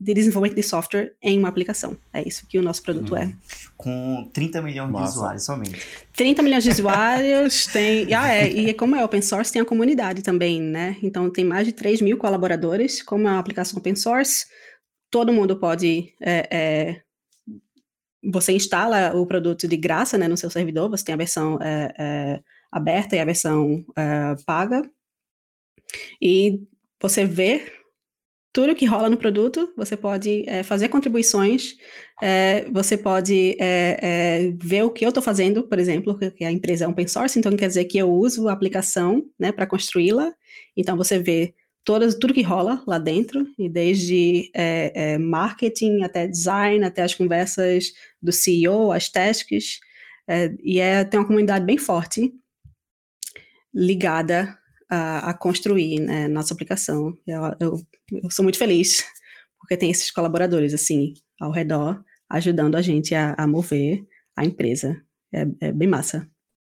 [0.00, 1.96] de desenvolvimento de software em uma aplicação.
[2.12, 3.34] É isso que o nosso produto é.
[3.76, 5.04] Com 30 milhões Massa.
[5.04, 5.86] de usuários somente.
[6.16, 8.14] 30 milhões de usuários, tem.
[8.14, 10.96] Ah, é, e como é open source, tem a comunidade também, né?
[11.02, 13.02] Então tem mais de 3 mil colaboradores.
[13.02, 14.46] Como é uma aplicação open source,
[15.10, 16.14] todo mundo pode.
[16.20, 17.02] É, é,
[18.22, 21.94] você instala o produto de graça né, no seu servidor, você tem a versão é,
[21.98, 24.88] é aberta e a versão é, paga.
[26.20, 26.60] E
[27.00, 27.72] você vê
[28.58, 31.76] tudo que rola no produto, você pode é, fazer contribuições,
[32.72, 33.56] você pode
[34.60, 37.56] ver o que eu estou fazendo, por exemplo, que a empresa é open source, então
[37.56, 40.34] quer dizer que eu uso a aplicação né, para construí-la.
[40.76, 46.26] Então você vê todas, tudo que rola lá dentro, e desde é, é, marketing até
[46.26, 49.78] design, até as conversas do CEO, as tasks,
[50.26, 52.34] é, e é, tem uma comunidade bem forte
[53.72, 54.58] ligada
[54.90, 57.16] a, a construir né, nossa aplicação.
[57.24, 59.04] Eu, eu, eu, sou muito feliz,
[59.58, 65.00] porque tem esses colaboradores, assim, ao redor, ajudando a gente a, a mover a empresa.
[65.32, 66.26] É, é bem massa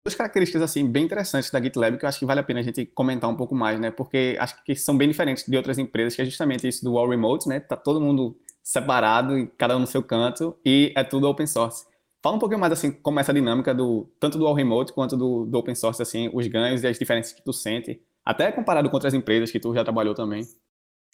[0.09, 2.63] duas características assim bem interessantes da GitLab que eu acho que vale a pena a
[2.63, 3.91] gente comentar um pouco mais, né?
[3.91, 7.07] Porque acho que são bem diferentes de outras empresas, que é justamente isso do all
[7.07, 7.59] remote, né?
[7.59, 11.85] Tá todo mundo separado, cada um no seu canto e é tudo open source.
[12.21, 15.15] Fala um pouquinho mais assim como é essa dinâmica do tanto do all remote quanto
[15.15, 18.89] do, do open source assim, os ganhos e as diferenças que tu sente, até comparado
[18.89, 20.43] com outras empresas que tu já trabalhou também.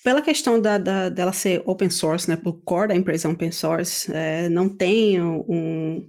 [0.06, 4.08] Pela questão da, da, dela ser open source, né, por core da empresa open source,
[4.13, 6.08] é, não tem um,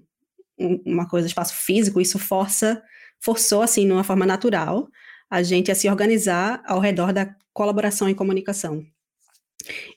[0.84, 2.82] uma coisa espaço físico, isso força,
[3.18, 4.86] forçou, assim, de uma forma natural,
[5.30, 8.84] a gente a se organizar ao redor da colaboração e comunicação.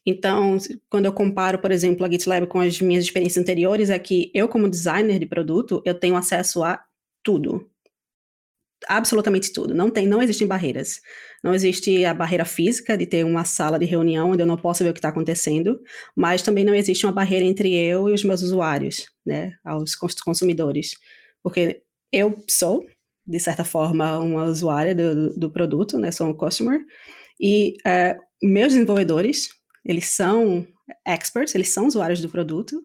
[0.06, 0.58] Então,
[0.90, 4.48] quando eu comparo, por exemplo, a GitLab com as minhas experiências anteriores, é que eu,
[4.48, 6.82] como designer de produto, eu tenho acesso a
[7.22, 7.70] tudo
[8.88, 9.74] absolutamente tudo.
[9.74, 11.00] Não tem, não existem barreiras.
[11.44, 14.84] Não existe a barreira física de ter uma sala de reunião onde eu não posso
[14.84, 15.80] ver o que está acontecendo,
[16.16, 20.96] mas também não existe uma barreira entre eu e os meus usuários, né, aos consumidores,
[21.42, 22.86] porque eu sou
[23.26, 26.82] de certa forma uma usuária do, do produto, né, sou um customer
[27.40, 29.50] e uh, meus desenvolvedores
[29.86, 30.68] eles são
[31.08, 32.82] experts, eles são usuários do produto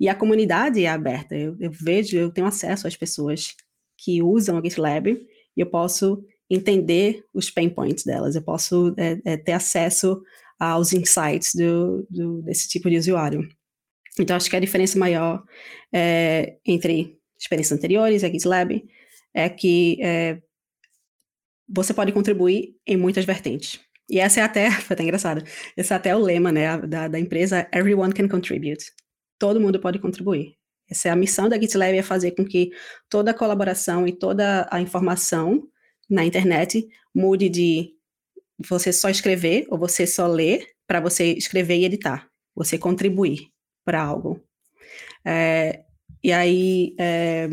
[0.00, 1.36] E a comunidade é aberta.
[1.36, 3.54] Eu, eu vejo, eu tenho acesso às pessoas
[3.98, 5.20] que usam a GitLab
[5.62, 10.20] eu posso entender os pain points delas, eu posso é, é, ter acesso
[10.58, 13.48] aos insights do, do, desse tipo de usuário.
[14.18, 15.42] Então, acho que a diferença maior
[15.92, 18.84] é, entre experiências anteriores e a GitLab
[19.32, 20.42] é que é,
[21.68, 23.80] você pode contribuir em muitas vertentes.
[24.08, 25.42] E essa é até, foi até engraçado,
[25.76, 28.92] esse é até o lema né, da, da empresa, everyone can contribute.
[29.38, 30.59] Todo mundo pode contribuir.
[30.90, 32.70] Essa é a missão da GitLab, é fazer com que
[33.08, 35.68] toda a colaboração e toda a informação
[36.08, 37.94] na internet mude de
[38.68, 42.28] você só escrever ou você só ler para você escrever e editar.
[42.54, 43.48] Você contribuir
[43.84, 44.42] para algo.
[45.24, 45.84] É,
[46.22, 47.48] e aí, é,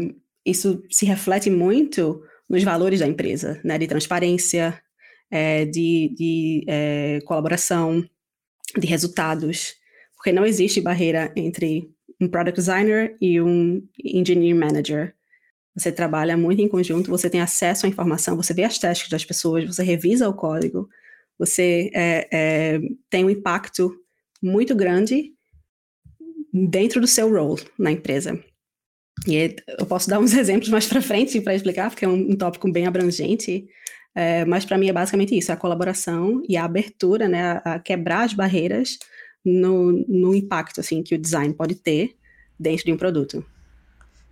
[0.46, 4.82] isso se reflete muito nos valores da empresa, né, de transparência,
[5.30, 8.04] é, de, de é, colaboração,
[8.78, 9.76] de resultados,
[10.16, 15.14] porque não existe barreira entre um product designer e um engineering manager.
[15.76, 19.24] Você trabalha muito em conjunto, você tem acesso à informação, você vê as tasks das
[19.24, 20.90] pessoas, você revisa o código,
[21.38, 23.96] você é, é, tem um impacto
[24.42, 25.34] muito grande
[26.52, 28.44] dentro do seu role na empresa.
[29.28, 32.36] E eu posso dar uns exemplos mais para frente para explicar, porque é um, um
[32.36, 33.68] tópico bem abrangente,
[34.16, 37.80] é, mas para mim é basicamente isso: a colaboração e a abertura, né, a, a
[37.80, 38.98] quebrar as barreiras
[39.48, 42.16] no, no impacto assim que o design pode ter
[42.60, 43.46] dentro de um produto.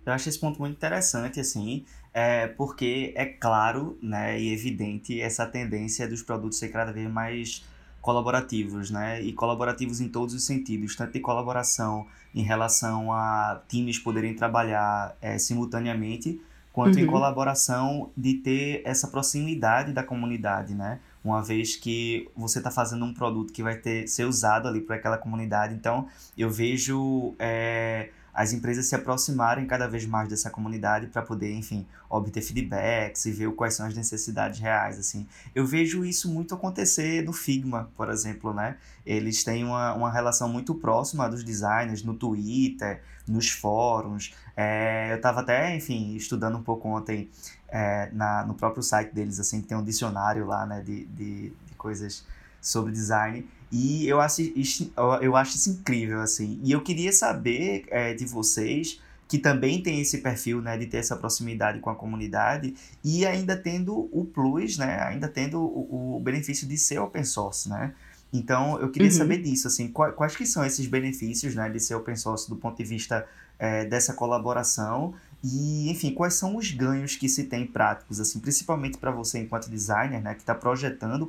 [0.04, 5.44] Eu acho esse ponto muito interessante, assim, é porque é claro, né, e evidente essa
[5.46, 7.64] tendência dos produtos ser cada vez mais
[8.00, 13.98] colaborativos, né, e colaborativos em todos os sentidos, tanto de colaboração em relação a times
[13.98, 16.40] poderem trabalhar é, simultaneamente,
[16.72, 17.04] quanto uhum.
[17.04, 21.00] em colaboração de ter essa proximidade da comunidade, né?
[21.26, 24.94] Uma vez que você está fazendo um produto que vai ter ser usado ali por
[24.94, 26.06] aquela comunidade, então
[26.38, 31.84] eu vejo é, as empresas se aproximarem cada vez mais dessa comunidade para poder, enfim,
[32.08, 35.26] obter feedbacks e ver quais são as necessidades reais, assim.
[35.52, 38.76] Eu vejo isso muito acontecer no Figma, por exemplo, né?
[39.04, 44.32] Eles têm uma, uma relação muito próxima dos designers no Twitter, nos fóruns.
[44.56, 47.28] É, eu estava até, enfim, estudando um pouco ontem
[47.68, 51.74] é, na, no próprio site deles, assim, tem um dicionário lá, né, de, de, de
[51.76, 52.24] coisas
[52.60, 53.46] sobre design.
[53.70, 56.60] E eu acho isso, eu acho isso incrível, assim.
[56.62, 60.98] E eu queria saber é, de vocês, que também tem esse perfil, né, de ter
[60.98, 66.20] essa proximidade com a comunidade, e ainda tendo o plus, né, ainda tendo o, o
[66.20, 67.92] benefício de ser open source, né.
[68.32, 69.14] Então, eu queria uhum.
[69.14, 72.56] saber disso, assim, quais, quais que são esses benefícios, né, de ser open source do
[72.56, 73.26] ponto de vista
[73.58, 75.14] é, dessa colaboração
[75.48, 79.70] e, enfim, quais são os ganhos que se tem práticos, assim, principalmente para você enquanto
[79.70, 81.26] designer, né, que está projetando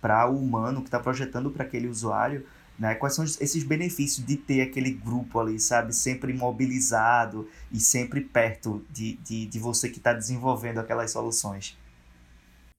[0.00, 2.44] para o humano que está projetando para aquele usuário,
[2.78, 2.94] né?
[2.94, 5.94] Quais são esses benefícios de ter aquele grupo ali, sabe?
[5.94, 11.78] Sempre mobilizado e sempre perto de, de, de você que está desenvolvendo aquelas soluções.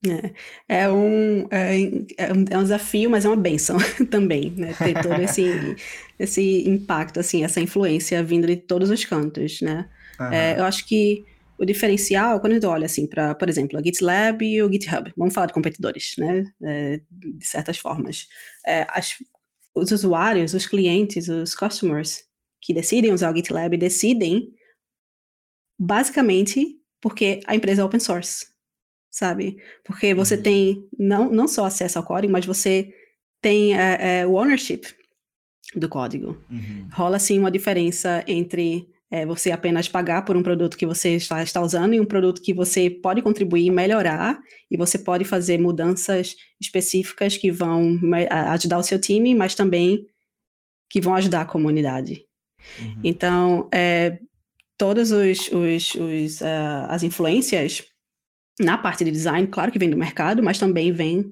[0.06, 1.82] É, é, um, é,
[2.18, 3.78] é, um, é um desafio, mas é uma benção
[4.12, 4.76] também, né?
[4.78, 5.76] Ter todo esse,
[6.20, 9.90] esse impacto, assim, essa influência vindo de todos os cantos, né?
[10.19, 10.32] Uhum.
[10.32, 11.25] É, eu acho que
[11.58, 15.12] o diferencial, quando a gente olha assim para, por exemplo, a GitLab e o GitHub,
[15.17, 18.27] vamos falar de competidores, né, é, de certas formas.
[18.65, 19.15] É, as,
[19.75, 22.23] os usuários, os clientes, os customers
[22.62, 24.51] que decidem usar o GitLab decidem
[25.80, 28.47] basicamente porque a empresa é open source,
[29.12, 29.58] sabe?
[29.84, 30.41] Porque você uhum.
[30.41, 32.93] tem não, não só acesso ao código, mas você
[33.41, 34.82] tem é, é, o ownership
[35.75, 36.43] do código.
[36.49, 36.89] Uhum.
[36.91, 41.41] Rola assim uma diferença entre é você apenas pagar por um produto que você está,
[41.41, 44.39] está usando e um produto que você pode contribuir, melhorar,
[44.70, 47.98] e você pode fazer mudanças específicas que vão
[48.52, 50.06] ajudar o seu time, mas também
[50.89, 52.26] que vão ajudar a comunidade.
[52.80, 53.02] Uhum.
[53.04, 54.20] Então, é,
[54.78, 57.84] todas os, os, os, uh, as influências
[58.60, 61.32] na parte de design, claro que vem do mercado, mas também vem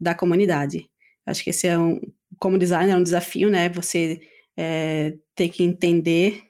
[0.00, 0.88] da comunidade.
[1.26, 2.00] Acho que esse é um,
[2.38, 3.68] como designer, é um desafio, né?
[3.70, 4.20] Você
[4.56, 6.47] é, ter que entender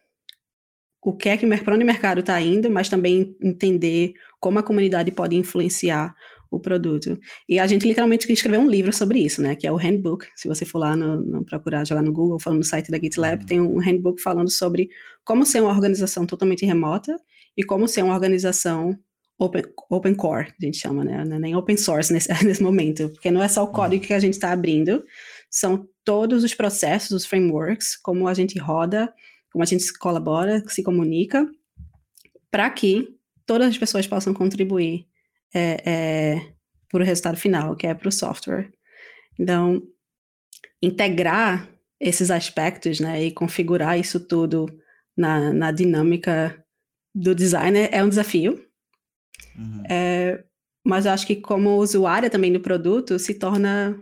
[1.09, 4.63] o que é que para onde o mercado está indo, mas também entender como a
[4.63, 6.15] comunidade pode influenciar
[6.51, 7.19] o produto.
[7.49, 9.57] E a gente literalmente escreveu um livro sobre isso, né?
[9.57, 10.27] Que é o Handbook.
[10.37, 13.41] Se você for lá no, no procurar jogar no Google, falando no site da GitLab,
[13.41, 13.47] uhum.
[13.47, 14.91] tem um handbook falando sobre
[15.25, 17.19] como ser uma organização totalmente remota
[17.57, 18.95] e como ser uma organização
[19.39, 21.23] open, open core, a gente chama, né?
[21.23, 24.09] É nem open source nesse, nesse momento, porque não é só o código uhum.
[24.09, 25.03] que a gente está abrindo,
[25.51, 29.11] são todos os processos, os frameworks, como a gente roda
[29.53, 31.49] como a gente colabora, se comunica,
[32.51, 35.07] para que todas as pessoas possam contribuir
[35.55, 36.53] é, é,
[36.89, 38.71] para o resultado final, que é para o software.
[39.39, 39.83] Então,
[40.83, 41.69] integrar
[42.01, 44.67] esses aspectos, né, e configurar isso tudo
[45.17, 46.65] na, na dinâmica
[47.15, 48.65] do designer é um desafio.
[49.57, 49.83] Uhum.
[49.91, 50.45] É,
[50.85, 54.01] mas eu acho que como usuária também do produto se torna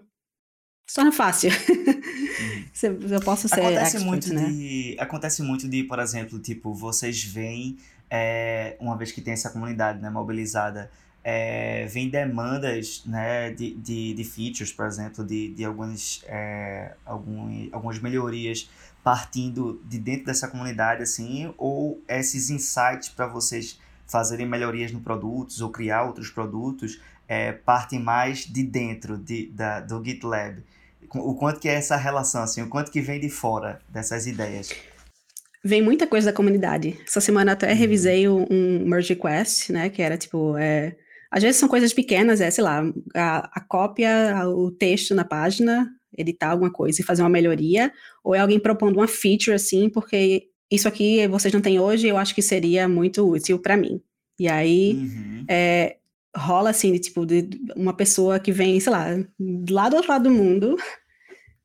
[0.86, 1.50] se torna fácil.
[1.50, 2.98] Uhum.
[3.10, 4.48] eu posso ser acontece expert, muito né?
[4.48, 7.76] de acontece muito de por exemplo tipo vocês veem
[8.10, 10.90] é, uma vez que tem essa comunidade né, mobilizada
[11.28, 17.68] é, vem demandas né, de, de, de features, por exemplo, de, de algumas, é, algum,
[17.72, 18.70] algumas melhorias
[19.02, 25.60] partindo de dentro dessa comunidade, assim, ou esses insights para vocês fazerem melhorias no produtos
[25.60, 30.62] ou criar outros produtos é, partem mais de dentro de, da, do GitLab?
[31.14, 34.70] O quanto que é essa relação, assim, o quanto que vem de fora dessas ideias?
[35.64, 36.98] Vem muita coisa da comunidade.
[37.06, 37.76] Essa semana até uhum.
[37.76, 40.96] revisei um, merge request, né, que era tipo, é,
[41.30, 45.90] às vezes são coisas pequenas, é, sei lá, a, a cópia, o texto na página,
[46.16, 47.92] editar alguma coisa e fazer uma melhoria,
[48.22, 52.16] ou é alguém propondo uma feature assim, porque isso aqui vocês não têm hoje, eu
[52.16, 54.00] acho que seria muito útil para mim.
[54.38, 55.44] E aí uhum.
[55.48, 55.96] é,
[56.36, 59.06] rola assim, de, tipo, de uma pessoa que vem, sei lá,
[59.70, 60.76] lá do outro lado do mundo,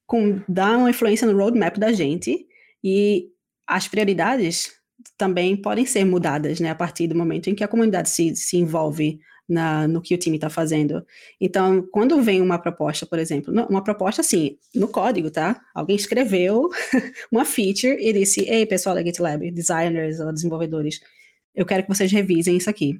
[0.05, 2.45] com, dá uma influência no roadmap da gente,
[2.83, 3.27] e
[3.67, 4.71] as prioridades
[5.17, 8.57] também podem ser mudadas, né, a partir do momento em que a comunidade se, se
[8.57, 11.05] envolve na, no que o time está fazendo.
[11.39, 15.61] Então, quando vem uma proposta, por exemplo, uma proposta assim, no código, tá?
[15.75, 16.69] Alguém escreveu
[17.31, 21.01] uma feature e disse: Ei, pessoal da GitLab, designers ou desenvolvedores,
[21.53, 22.99] eu quero que vocês revisem isso aqui.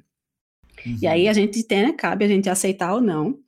[0.86, 0.98] Uhum.
[1.00, 3.38] E aí a gente tem, né, cabe a gente aceitar ou não.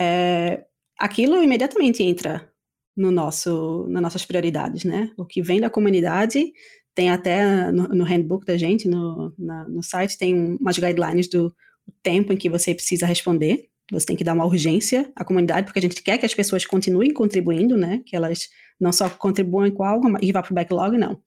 [0.00, 0.64] É,
[0.98, 2.50] aquilo imediatamente entra
[2.96, 5.10] no nosso, nas nossas prioridades, né?
[5.16, 6.52] O que vem da comunidade
[6.94, 11.54] tem até no, no handbook da gente, no, na, no site, tem umas guidelines do
[12.02, 13.68] tempo em que você precisa responder.
[13.90, 16.64] Você tem que dar uma urgência à comunidade, porque a gente quer que as pessoas
[16.64, 18.02] continuem contribuindo, né?
[18.06, 18.48] Que elas
[18.80, 21.20] não só contribuam com algo e vá para o backlog, não.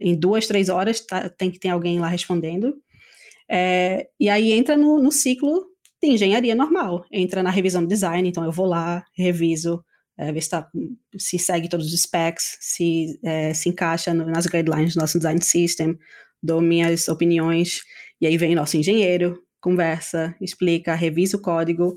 [0.00, 2.74] Em duas, três horas tá, tem que ter alguém lá respondendo.
[3.52, 5.66] É, e aí entra no, no ciclo
[6.02, 7.04] de engenharia normal.
[7.12, 9.84] Entra na revisão do design, então eu vou lá, reviso,
[10.16, 10.70] é, ver se, tá,
[11.18, 15.42] se, segue todos os specs, se é, se encaixa no, nas guidelines do nosso design
[15.44, 15.98] system,
[16.42, 17.82] dou minhas opiniões,
[18.20, 21.94] e aí vem nosso engenheiro, conversa, explica, revisa o código,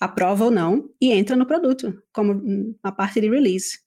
[0.00, 3.78] aprova ou não e entra no produto, como a parte de release.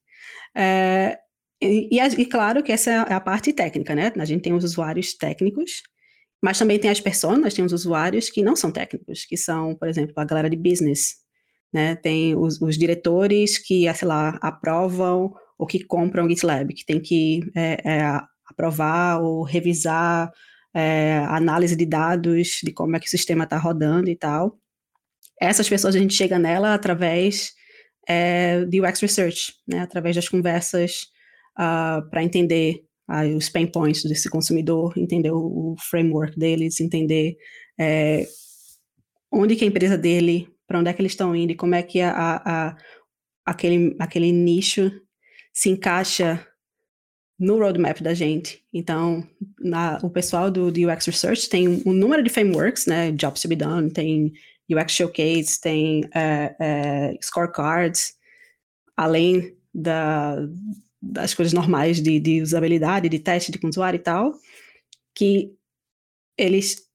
[0.55, 1.19] É,
[1.61, 4.11] e, e, claro que essa é a parte técnica, né?
[4.17, 5.83] A gente tem os usuários técnicos,
[6.41, 9.87] mas também tem as pessoas, tem os usuários que não são técnicos, que são, por
[9.87, 11.15] exemplo, a galera de business,
[11.71, 11.95] né?
[11.95, 16.99] Tem os, os diretores que, sei lá, aprovam ou que compram o GitLab, que tem
[16.99, 20.31] que é, é, aprovar ou revisar
[20.73, 24.57] é, análise de dados, de como é que o sistema está rodando e tal.
[25.39, 27.53] Essas pessoas a gente chega nela através
[28.07, 31.03] é, de UX Research, né, através das conversas
[31.57, 37.37] uh, ah, para entender uh, os pain points desse consumidor, entender o, framework deles, entender
[37.79, 38.27] é,
[39.31, 41.83] onde que a empresa dele, para onde é que eles estão indo e como é
[41.83, 42.77] que a, a,
[43.45, 44.91] aquele, aquele nicho
[45.53, 46.45] se encaixa
[47.37, 48.63] no roadmap da gente.
[48.71, 49.27] Então,
[49.59, 53.11] na, o pessoal do, do UX Research tem um, número de frameworks, né?
[53.11, 54.31] Jobs to be done, tem
[54.69, 58.13] UX Showcase, tem uh, uh, scorecards,
[58.95, 60.37] além da,
[61.01, 64.33] das coisas normais de, de usabilidade, de teste de usuário e tal,
[65.15, 65.53] que
[66.37, 66.89] eles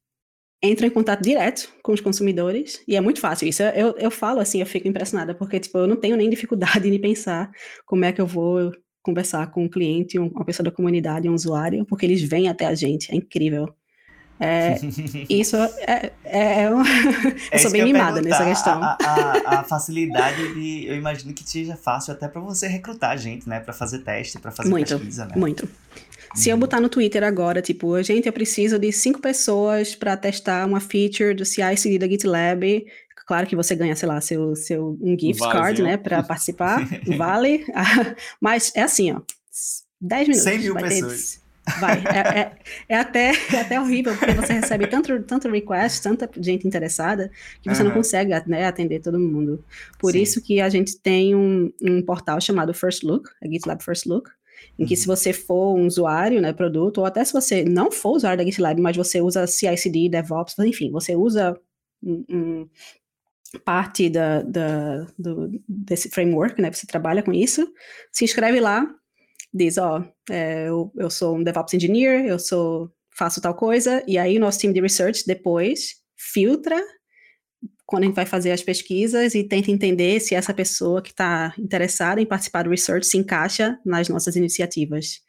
[0.62, 3.48] entram em contato direto com os consumidores e é muito fácil.
[3.48, 6.90] Isso eu, eu falo assim, eu fico impressionada, porque tipo, eu não tenho nem dificuldade
[6.90, 7.50] de pensar
[7.84, 11.84] como é que eu vou conversar com um cliente, uma pessoa da comunidade, um usuário,
[11.86, 13.72] porque eles vêm até a gente, é incrível.
[14.38, 14.78] É,
[15.28, 16.68] isso é, é, é,
[17.52, 18.82] eu sou bem mimada nessa questão.
[18.82, 23.48] A, a, a, facilidade de, eu imagino que seja fácil até para você recrutar gente,
[23.48, 25.34] né, para fazer teste, para fazer muito, pesquisa, né?
[25.36, 25.68] Muito.
[26.34, 26.60] Se eu uhum.
[26.60, 31.32] botar no Twitter agora, tipo, gente, eu preciso de cinco pessoas para testar uma feature
[31.32, 32.84] do CI/CD da GitLab
[33.26, 35.86] Claro que você ganha, sei lá, seu, seu um gift vale, card, viu?
[35.90, 37.66] né, para participar, vale.
[38.40, 39.20] Mas é assim, ó,
[40.00, 40.44] 10 minutos.
[40.44, 41.34] 100 mil pessoas.
[41.34, 41.45] Ter,
[41.80, 42.52] vai, é, é,
[42.88, 47.68] é, até, é até horrível, porque você recebe tanto, tanto request, tanta gente interessada, que
[47.68, 47.88] você uhum.
[47.88, 49.64] não consegue né, atender todo mundo.
[49.98, 50.22] Por Sim.
[50.22, 54.30] isso que a gente tem um, um portal chamado First Look, a GitLab First Look,
[54.78, 55.00] em que uhum.
[55.00, 58.44] se você for um usuário, né, produto, ou até se você não for usuário da
[58.44, 61.58] GitLab, mas você usa CI/CD, DevOps, enfim, você usa
[62.02, 62.68] um, um,
[63.64, 66.70] parte da, da, do, desse framework, né?
[66.70, 67.66] Você trabalha com isso,
[68.12, 68.86] se inscreve lá,
[69.56, 74.18] diz, ó, é, eu, eu sou um DevOps Engineer, eu sou faço tal coisa, e
[74.18, 76.80] aí o nosso time de research depois filtra
[77.86, 81.54] quando a gente vai fazer as pesquisas e tenta entender se essa pessoa que está
[81.56, 85.20] interessada em participar do research se encaixa nas nossas iniciativas.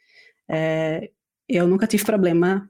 [0.50, 1.08] É,
[1.48, 2.68] eu nunca tive problema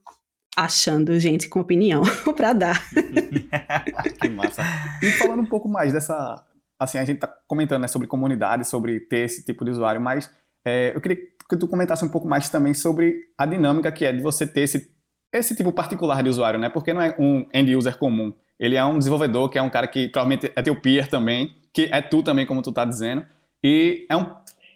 [0.54, 2.02] achando gente com opinião
[2.36, 2.90] para dar.
[4.20, 4.62] que massa.
[5.02, 6.44] E falando um pouco mais dessa,
[6.78, 10.30] assim, a gente tá comentando né, sobre comunidade, sobre ter esse tipo de usuário, mas
[10.66, 11.18] é, eu queria
[11.48, 14.62] que tu comentasse um pouco mais também sobre a dinâmica que é de você ter
[14.62, 14.90] esse,
[15.32, 16.68] esse tipo particular de usuário, né?
[16.68, 18.34] Porque não é um end user comum.
[18.58, 21.88] Ele é um desenvolvedor que é um cara que provavelmente é teu peer também, que
[21.90, 23.24] é tu também, como tu tá dizendo,
[23.62, 24.26] e é um,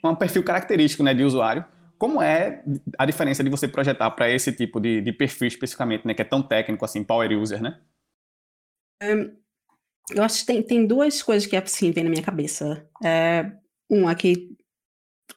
[0.04, 1.64] um perfil característico né, de usuário.
[1.98, 2.64] Como é
[2.98, 6.24] a diferença de você projetar para esse tipo de, de, perfil especificamente, né, que é
[6.24, 7.78] tão técnico assim, power user, né?
[9.02, 9.36] Um,
[10.14, 12.86] eu acho que tem, tem duas coisas que assim vem na minha cabeça.
[13.04, 13.52] É,
[13.88, 14.56] uma que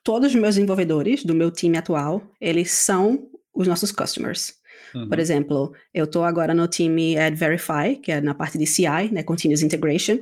[0.04, 4.56] todos os meus desenvolvedores do meu time atual, eles são os nossos customers.
[4.94, 5.10] Uhum.
[5.10, 9.12] Por exemplo, eu estou agora no time Ad Verify, que é na parte de CI,
[9.12, 10.20] né, Continuous Integration.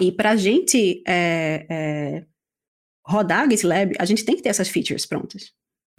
[0.00, 2.24] E para a gente é, é,
[3.04, 5.52] rodar GitLab, a gente tem que ter essas features prontas.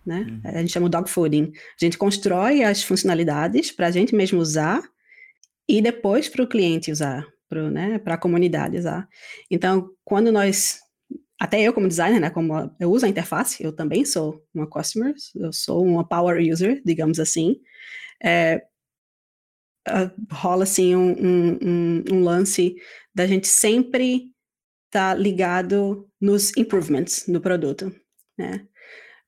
[0.05, 0.25] Né?
[0.29, 0.41] Uhum.
[0.43, 1.51] A gente chama o dogfooding.
[1.53, 4.81] A gente constrói as funcionalidades para a gente mesmo usar
[5.67, 9.07] e depois para o cliente usar, para né, a comunidade usar.
[9.51, 10.79] Então, quando nós
[11.39, 15.13] até eu como designer, né, como eu uso a interface, eu também sou uma customer,
[15.35, 17.59] eu sou uma power user, digamos assim,
[18.23, 18.65] é,
[20.31, 22.75] rola assim um, um, um, lance
[23.13, 24.33] da gente sempre
[24.87, 27.93] estar tá ligado nos improvements no produto,
[28.37, 28.67] né?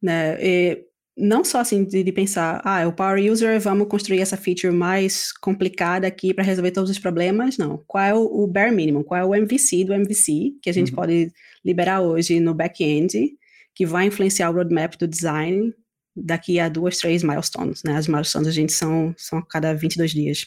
[0.02, 0.38] né?
[0.44, 0.89] E
[1.20, 4.74] não só assim de, de, pensar, ah, é o power user, vamos construir essa feature
[4.74, 7.84] mais complicada aqui para resolver todos os problemas, não.
[7.86, 9.04] Qual é o, o, bare minimum?
[9.04, 10.96] Qual é o MVC do MVC que a gente uhum.
[10.96, 11.32] pode
[11.64, 13.32] liberar hoje no back-end,
[13.76, 15.74] que vai influenciar o roadmap do design
[16.16, 17.96] daqui a duas, três milestones, né?
[17.96, 20.46] As milestones a gente são, são a cada 22 dias,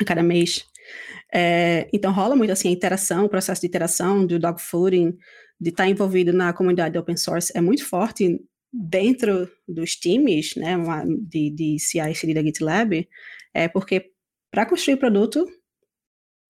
[0.00, 0.64] a cada mês.
[1.32, 5.16] É, então rola muito assim a interação, o processo de interação, do dogfooding,
[5.60, 8.38] de estar tá envolvido na comunidade de open source é muito forte
[8.76, 10.76] dentro dos times, né,
[11.28, 13.08] de, de CI/CD da GitLab,
[13.54, 14.10] é porque
[14.50, 15.46] para construir o produto,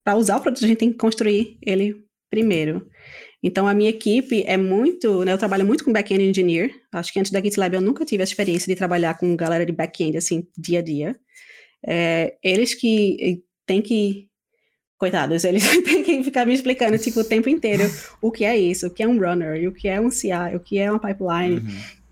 [0.03, 2.89] para usar o produto, a gente tem que construir ele primeiro.
[3.43, 6.73] Então, a minha equipe é muito, né, eu trabalho muito com back-end engineer.
[6.91, 9.71] Acho que antes da GitLab eu nunca tive a experiência de trabalhar com galera de
[9.71, 11.15] back-end, assim, dia a dia.
[11.85, 14.27] É, eles que têm que,
[14.97, 17.83] coitados, eles têm que ficar me explicando, tipo, o tempo inteiro
[18.19, 20.59] o que é isso, o que é um runner, o que é um CI, o
[20.59, 21.59] que é uma pipeline.
[21.59, 22.04] Uhum.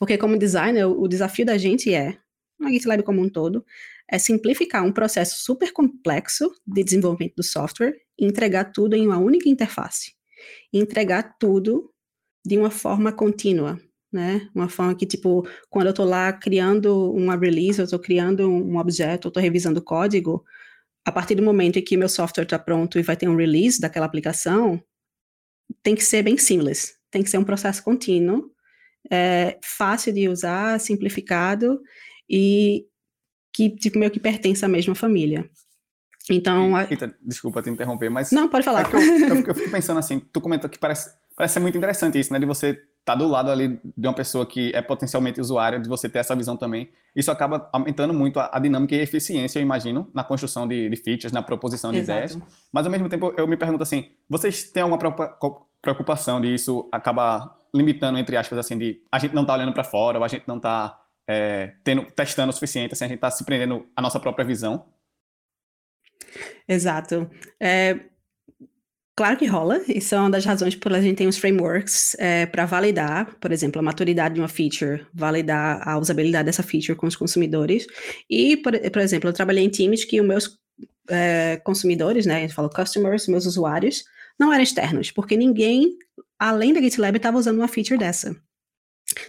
[0.00, 2.18] Porque como designer, o desafio da gente é,
[2.58, 3.64] na GitLab como um todo,
[4.10, 9.18] é simplificar um processo super complexo de desenvolvimento do software e entregar tudo em uma
[9.18, 10.14] única interface.
[10.72, 11.92] E entregar tudo
[12.44, 13.78] de uma forma contínua,
[14.10, 14.48] né?
[14.54, 18.78] Uma forma que, tipo, quando eu estou lá criando uma release, eu estou criando um
[18.78, 20.42] objeto, eu estou revisando código,
[21.04, 23.78] a partir do momento em que meu software está pronto e vai ter um release
[23.78, 24.82] daquela aplicação,
[25.82, 28.50] tem que ser bem seamless, tem que ser um processo contínuo,
[29.10, 31.80] é, fácil de usar, simplificado
[32.28, 32.86] e
[33.52, 35.48] que tipo meio que pertence à mesma família.
[36.28, 38.82] Então, Eita, desculpa te interromper, mas não pode falar.
[38.82, 42.20] É eu, eu, eu, fico pensando assim, tu comentou que parece parece ser muito interessante
[42.20, 45.40] isso, né, de você estar tá do lado ali de uma pessoa que é potencialmente
[45.40, 46.90] usuária, de você ter essa visão também.
[47.16, 50.90] Isso acaba aumentando muito a, a dinâmica e a eficiência, eu imagino, na construção de,
[50.90, 52.18] de features, na proposição de Exato.
[52.18, 52.38] ideias.
[52.70, 54.98] Mas ao mesmo tempo eu me pergunto assim, vocês têm alguma
[55.80, 59.84] preocupação de isso acabar limitando, entre aspas, assim, de a gente não tá olhando para
[59.84, 63.30] fora, ou a gente não tá é, tendo, testando o suficiente, assim, a gente tá
[63.30, 64.86] se prendendo a nossa própria visão.
[66.68, 67.30] Exato.
[67.58, 68.00] É,
[69.16, 72.46] claro que rola, isso é uma das razões por a gente tem os frameworks é,
[72.46, 77.06] para validar, por exemplo, a maturidade de uma feature, validar a usabilidade dessa feature com
[77.06, 77.86] os consumidores.
[78.28, 80.58] E, por, por exemplo, eu trabalhei em times que os meus
[81.08, 84.04] é, consumidores, né, a gente customers, meus usuários,
[84.38, 85.98] não eram externos, porque ninguém
[86.40, 88.34] além da GitLab, estava usando uma feature dessa.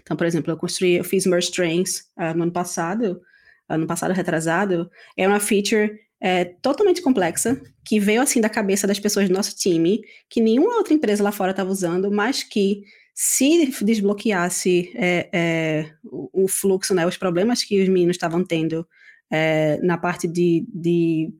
[0.02, 3.22] Então, por exemplo, eu construí, eu fiz merge trains uh, no ano passado,
[3.68, 5.92] ano passado retrasado, é uma feature
[6.22, 10.78] é, totalmente complexa, que veio assim da cabeça das pessoas do nosso time, que nenhuma
[10.78, 12.84] outra empresa lá fora estava usando, mas que
[13.14, 18.88] se desbloqueasse é, é, o, o, fluxo, né, os problemas que os meninos estavam tendo
[19.32, 21.34] é, na parte de, de,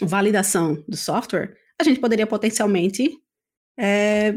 [0.00, 3.16] validação do software, a gente poderia potencialmente
[3.78, 4.34] é,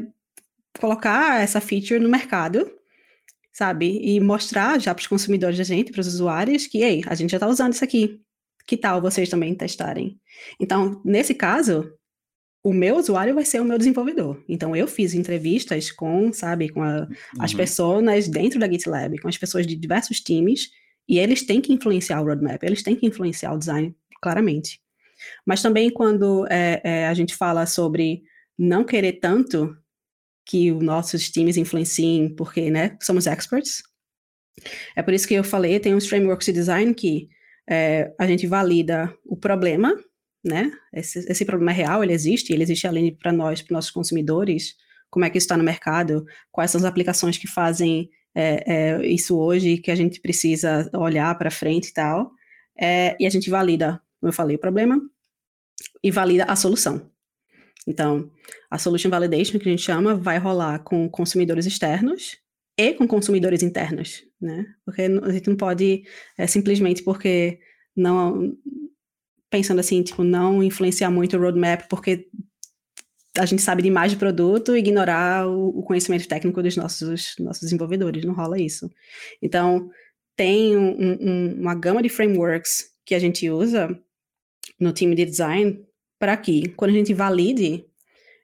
[0.79, 2.71] colocar essa feature no mercado,
[3.53, 3.99] sabe?
[4.01, 7.31] E mostrar já para os consumidores da gente, para os usuários, que, ei, a gente
[7.31, 8.21] já está usando isso aqui.
[8.67, 10.19] Que tal vocês também testarem?
[10.59, 11.91] Então, nesse caso,
[12.63, 14.43] o meu usuário vai ser o meu desenvolvedor.
[14.47, 17.07] Então, eu fiz entrevistas com, sabe, com a, uhum.
[17.39, 20.69] as pessoas dentro da GitLab, com as pessoas de diversos times,
[21.07, 24.81] e eles têm que influenciar o roadmap, eles têm que influenciar o design, claramente.
[25.45, 28.23] Mas também quando é, é, a gente fala sobre
[28.57, 29.75] não querer tanto
[30.47, 33.83] que os nossos times influenciem, porque, né, somos experts.
[34.95, 37.29] É por isso que eu falei, tem uns frameworks de design que
[37.69, 39.93] é, a gente valida o problema,
[40.43, 40.71] né?
[40.93, 44.75] Esse, esse, problema é real, ele existe, ele existe além para nós, para nossos consumidores,
[45.09, 49.05] como é que isso está no mercado, quais são as aplicações que fazem é, é,
[49.05, 52.31] isso hoje, que a gente precisa olhar para frente e tal.
[52.79, 55.01] É, e a gente valida, como eu falei, o problema
[56.03, 57.11] e valida a solução.
[57.87, 58.29] Então,
[58.69, 62.37] a Solution Validation, que a gente chama, vai rolar com consumidores externos
[62.77, 64.65] e com consumidores internos, né?
[64.85, 66.03] Porque a gente não pode
[66.37, 67.59] é, simplesmente porque
[67.95, 68.55] não
[69.49, 72.27] pensando assim, tipo, não influenciar muito o roadmap, porque
[73.37, 77.61] a gente sabe demais de produto e ignorar o, o conhecimento técnico dos nossos, nossos
[77.61, 78.91] desenvolvedores, não rola isso.
[79.41, 79.89] Então,
[80.35, 83.97] tem um, um, uma gama de frameworks que a gente usa
[84.79, 85.86] no time de design
[86.19, 87.85] para que, quando a gente valide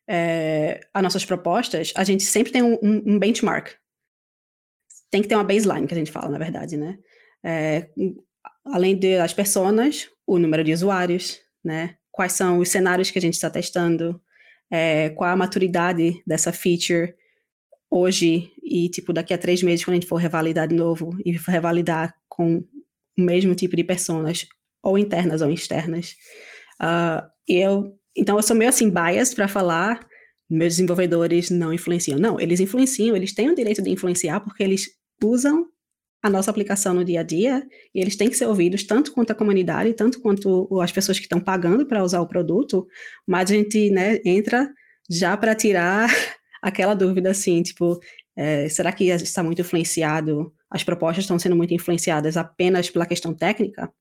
[0.08, 3.72] é, as nossas propostas, a gente sempre tem um, um, benchmark.
[5.10, 6.98] Tem que ter uma baseline, que a gente fala, na verdade, né?
[7.44, 7.90] É,
[8.66, 11.98] além das pessoas, o número de usuários, né?
[12.12, 14.22] Quais são os cenários que a gente está testando,
[14.72, 17.14] é, qual a maturidade dessa feature
[17.90, 21.32] hoje e, tipo, daqui a três meses, quando a gente for revalidar de novo e
[21.32, 24.48] revalidar com o mesmo tipo de pessoas,
[24.82, 26.16] ou internas ou externas.
[26.82, 30.06] Uh, eu, então, eu sou meio assim, bias para falar,
[30.50, 32.20] meus desenvolvedores não influenciam.
[32.20, 34.90] Não, eles influenciam, eles têm o direito de influenciar porque eles
[35.24, 35.68] usam
[36.24, 39.32] a nossa aplicação no dia a dia e eles têm que ser ouvidos tanto quanto
[39.32, 42.88] a comunidade, tanto quanto as pessoas que estão pagando para usar o produto,
[43.28, 44.72] mas a gente né, entra
[45.10, 46.08] já para tirar
[46.64, 48.00] aquela dúvida assim, tipo,
[48.38, 53.34] é, será que está muito influenciado, as propostas estão sendo muito influenciadas apenas pela questão
[53.34, 53.92] técnica?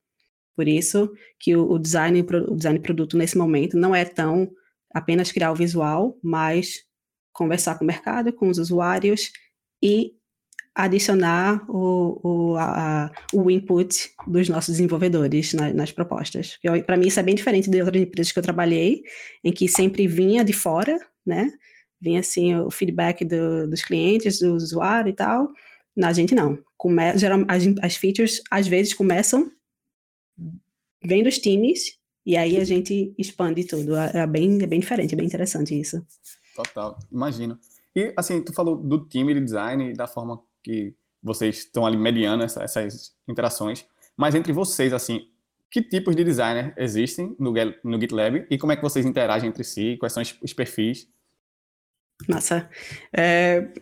[0.57, 4.51] Por isso que o, o design, o design produto nesse momento não é tão
[4.95, 6.85] apenas criar o visual, mas
[7.33, 9.33] conversar com o mercado, com os usuários
[9.83, 10.13] e
[10.75, 16.59] adicionar o, o, a, o input dos nossos desenvolvedores na, nas propostas.
[16.87, 19.03] Para mim isso é bem diferente de outras empresas que eu trabalhei,
[19.45, 21.51] em que sempre vinha de fora, né?
[22.01, 25.49] Vinha assim o feedback do, dos clientes, do usuário e tal.
[25.97, 26.59] Na gente não.
[26.77, 29.51] Come, geral, as, as features às vezes começam
[31.05, 33.97] vem dos times e aí a gente expande tudo.
[33.97, 36.05] É, é bem, é bem diferente, é bem interessante isso.
[36.55, 37.59] Total, imagino.
[37.95, 42.43] E assim, tu falou do time de design, da forma que vocês estão ali mediando
[42.43, 43.85] essa, essas interações,
[44.17, 45.29] mas entre vocês, assim,
[45.71, 47.53] que tipos de designer existem no,
[47.83, 49.97] no GitLab e como é que vocês interagem entre si?
[49.99, 51.09] Quais são os, perfis?
[52.29, 52.69] Massa.
[53.13, 53.73] É,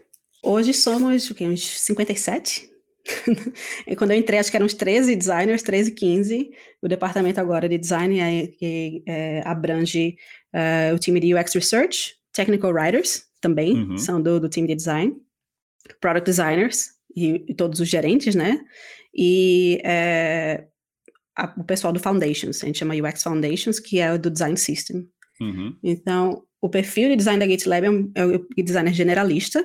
[0.42, 2.69] hoje somos o quê, uns 57 e
[3.96, 6.50] quando eu entrei, acho que eram uns 13 designers, 13, 15.
[6.82, 10.16] O departamento agora de design é, que é, abrange
[10.54, 13.96] uh, o time de UX Research, Technical Writers também, uhum.
[13.96, 15.16] são do, do time de design,
[16.00, 18.60] Product Designers e, e todos os gerentes, né?
[19.14, 20.66] E é,
[21.36, 24.56] a, o pessoal do Foundations, a gente chama UX Foundations, que é o do Design
[24.56, 25.08] System.
[25.40, 25.76] Uhum.
[25.82, 29.64] Então, o perfil de design da GitLab é um, é um designer generalista,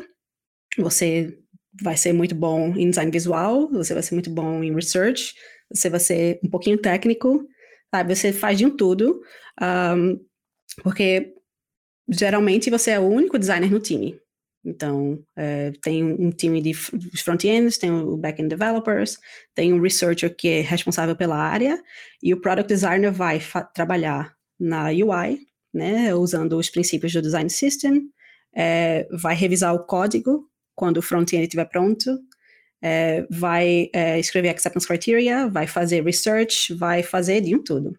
[0.77, 1.37] você
[1.81, 5.33] vai ser muito bom em design visual, você vai ser muito bom em research,
[5.73, 7.45] você vai ser um pouquinho técnico,
[7.93, 8.15] sabe?
[8.15, 9.21] Você faz de um tudo,
[9.61, 10.19] um,
[10.83, 11.33] porque
[12.09, 14.19] geralmente você é o único designer no time.
[14.63, 19.19] Então, é, tem um time de front-ends, tem o back-end developers,
[19.53, 21.81] tem um researcher que é responsável pela área,
[22.21, 23.39] e o product designer vai
[23.75, 25.39] trabalhar na UI,
[25.71, 28.09] né, usando os princípios do design system,
[28.55, 32.19] é, vai revisar o código quando o front-end estiver pronto,
[32.81, 37.97] é, vai é, escrever acceptance criteria, vai fazer research, vai fazer de um tudo.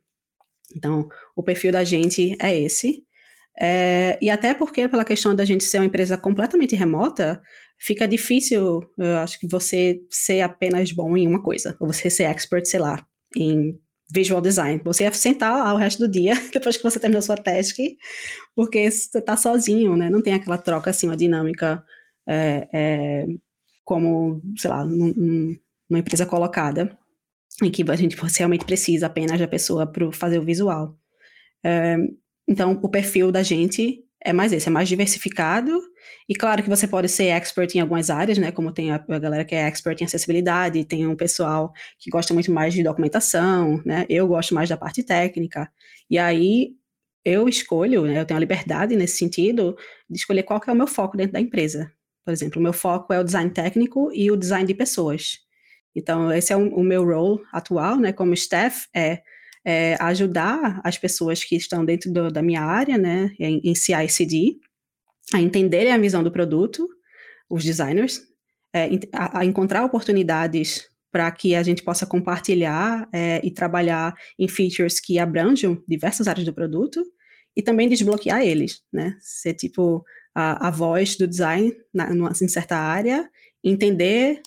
[0.75, 3.03] Então, o perfil da gente é esse.
[3.59, 7.41] É, e até porque, pela questão da gente ser uma empresa completamente remota,
[7.79, 12.25] fica difícil, eu acho que você ser apenas bom em uma coisa, ou você ser
[12.25, 13.05] expert, sei lá,
[13.35, 13.79] em
[14.13, 14.81] visual design.
[14.85, 17.77] Você ia sentar lá o resto do dia, depois que você terminou sua task,
[18.55, 20.11] porque você está sozinho, né?
[20.11, 21.83] Não tem aquela troca, assim, uma dinâmica
[22.27, 23.27] é, é,
[23.85, 25.57] como, sei lá, num,
[25.89, 26.97] numa empresa colocada,
[27.63, 30.97] em que a gente realmente precisa apenas da pessoa para fazer o visual.
[31.65, 31.97] É,
[32.49, 35.71] então, o perfil da gente é mais esse, é mais diversificado,
[36.29, 39.19] e claro que você pode ser expert em algumas áreas, né, como tem a, a,
[39.19, 43.81] galera que é expert em acessibilidade, tem um pessoal que gosta muito mais de documentação,
[43.85, 45.71] né, eu gosto mais da parte técnica,
[46.11, 46.73] e aí
[47.25, 49.77] eu escolho, né, eu tenho a liberdade nesse sentido,
[50.11, 51.93] de escolher qual que é o meu foco dentro da empresa.
[52.27, 55.39] Por exemplo, o meu foco é o design técnico e o design de pessoas.
[55.95, 59.23] Então, esse é o, meu role atual, né, como staff, é,
[59.65, 64.59] é ajudar as pessoas que estão dentro do, da minha área, né, em, em CI/CD,
[65.33, 66.89] a entenderem a visão do produto,
[67.49, 68.21] os designers,
[68.75, 74.49] é, a, a, encontrar oportunidades para que a gente possa compartilhar é, e trabalhar em
[74.49, 77.01] features que abranjam diversas áreas do produto
[77.57, 79.17] e também desbloquear eles, né?
[79.21, 80.05] Ser tipo
[80.37, 83.27] a, a voz do design na, numa, em certa área,
[83.65, 84.43] entender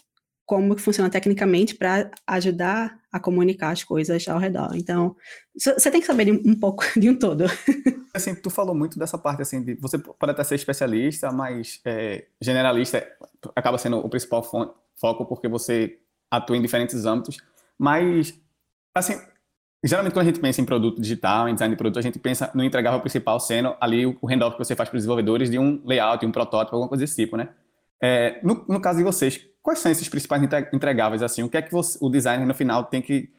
[0.46, 4.76] como funciona tecnicamente para ajudar a comunicar as coisas ao redor.
[4.76, 5.16] Então,
[5.56, 7.46] você tem que saber um, um pouco de um todo.
[8.14, 12.26] Assim, tu falou muito dessa parte assim de você pode até ser especialista, mas é,
[12.42, 13.08] generalista
[13.56, 17.38] acaba sendo o principal foco porque você atua em diferentes âmbitos.
[17.78, 18.34] Mas
[18.96, 19.14] assim,
[19.84, 22.52] geralmente quando a gente pensa em produto digital, em design de produto, a gente pensa
[22.54, 25.82] no entregável principal sendo ali o handoff que você faz para os desenvolvedores de um
[25.86, 27.50] layout, um protótipo, alguma coisa desse tipo, né?
[28.02, 30.42] É, no, no, caso de vocês, quais são esses principais
[30.74, 31.22] entregáveis?
[31.22, 33.30] Assim, o que é que você, o designer no final tem que,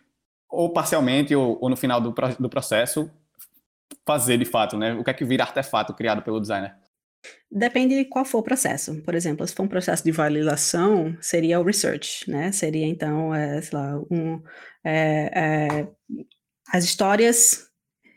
[0.50, 3.10] ou parcialmente, ou, ou no final do, do processo,
[4.06, 4.94] fazer de fato, né?
[4.94, 6.74] O que é que vira artefato criado pelo designer?
[7.50, 9.02] Depende de qual for o processo.
[9.02, 12.52] Por exemplo, se for um processo de validação, seria o research, né?
[12.52, 14.42] Seria, então, é, sei lá, um,
[14.84, 15.88] é, é,
[16.72, 17.68] as histórias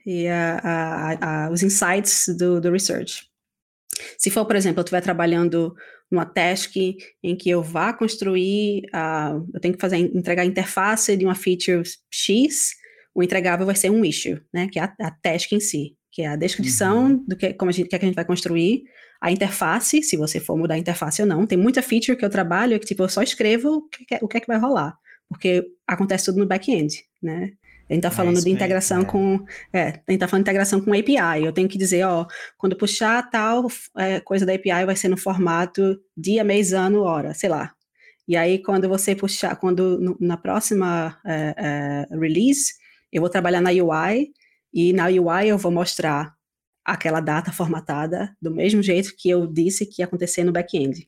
[0.05, 3.27] e a, a, a, os insights do, do research.
[4.17, 5.75] Se for, por exemplo, eu estiver trabalhando
[6.11, 11.17] numa task em que eu vá construir, uh, eu tenho que fazer, entregar a interface
[11.17, 11.81] de uma feature
[12.11, 12.75] X,
[13.15, 16.21] o entregável vai ser um issue, né, que é a, a task em si, que
[16.21, 17.25] é a descrição uhum.
[17.27, 18.83] do que, como a gente, que, é que a gente vai construir,
[19.19, 22.29] a interface, se você for mudar a interface ou não, tem muita feature que eu
[22.29, 24.95] trabalho que, tipo, eu só escrevo o que, o que é que vai rolar,
[25.27, 27.51] porque acontece tudo no back-end, né,
[27.89, 29.05] a gente está falando de integração é.
[29.05, 29.45] com.
[29.71, 31.43] É, a gente está falando de integração com API.
[31.43, 32.25] Eu tenho que dizer, ó,
[32.57, 37.33] quando puxar tal é, coisa da API vai ser no formato dia, mês, ano, hora,
[37.33, 37.73] sei lá.
[38.27, 42.73] E aí, quando você puxar, quando no, na próxima é, é release,
[43.11, 44.31] eu vou trabalhar na UI,
[44.73, 46.33] e na UI eu vou mostrar
[46.83, 51.07] aquela data formatada do mesmo jeito que eu disse que ia acontecer no back-end.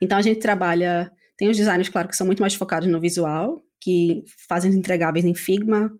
[0.00, 3.60] Então a gente trabalha, tem os designers, claro, que são muito mais focados no visual,
[3.80, 5.92] que fazem os entregáveis em Figma,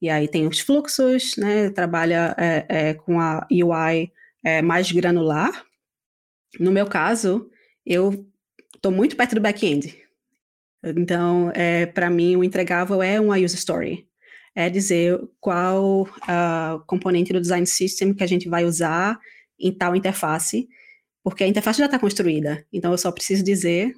[0.00, 4.12] e aí tem os fluxos, né, trabalha é, é, com a UI
[4.44, 5.64] é, mais granular.
[6.58, 7.50] No meu caso,
[7.84, 8.26] eu
[8.74, 10.00] estou muito perto do back-end.
[10.84, 14.07] Então, é, para mim, o entregável é uma user story.
[14.58, 19.18] É dizer qual uh, componente do design system que a gente vai usar
[19.58, 20.68] em tal interface,
[21.22, 22.64] porque a interface já está construída.
[22.72, 23.94] Então, eu só preciso dizer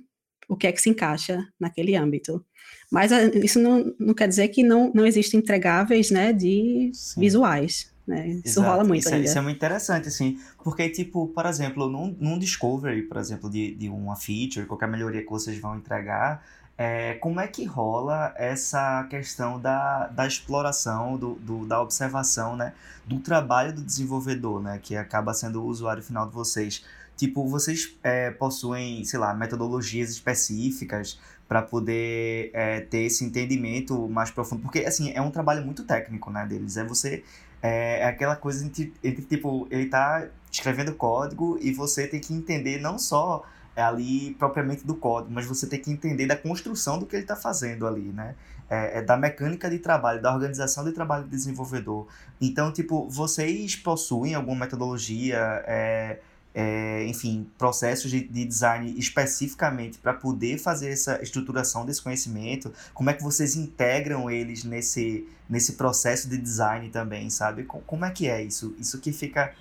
[0.49, 2.45] o que é que se encaixa naquele âmbito.
[2.91, 7.21] Mas ah, isso não, não quer dizer que não, não existem entregáveis, né, de Sim.
[7.21, 7.91] visuais.
[8.07, 8.29] Né?
[8.45, 8.69] Isso Exato.
[8.69, 9.25] rola muito isso ainda.
[9.25, 13.49] É, isso é muito interessante, assim, porque, tipo, por exemplo, num, num discovery, por exemplo,
[13.49, 16.45] de, de uma feature, qualquer melhoria que vocês vão entregar,
[16.83, 22.73] é, como é que rola essa questão da, da exploração, do, do, da observação, né,
[23.05, 26.83] do trabalho do desenvolvedor, né, que acaba sendo o usuário final de vocês?
[27.19, 34.31] Tipo, vocês é, possuem, sei lá, metodologias específicas para poder é, ter esse entendimento mais
[34.31, 34.63] profundo?
[34.63, 36.79] Porque, assim, é um trabalho muito técnico, né, deles.
[36.79, 37.23] É você...
[37.63, 42.33] É, é aquela coisa entre, entre, tipo, ele tá escrevendo código e você tem que
[42.33, 43.45] entender não só
[43.77, 47.37] ali propriamente do código, mas você tem que entender da construção do que ele está
[47.37, 48.35] fazendo ali, né?
[48.69, 52.07] É, é, da mecânica de trabalho, da organização de trabalho do desenvolvedor.
[52.41, 56.21] Então, tipo, vocês possuem alguma metodologia, é,
[56.55, 62.73] é, enfim, processos de, de design especificamente para poder fazer essa estruturação desse conhecimento?
[62.95, 67.65] Como é que vocês integram eles nesse, nesse processo de design também, sabe?
[67.65, 68.75] Como é que é isso?
[68.79, 69.53] Isso que fica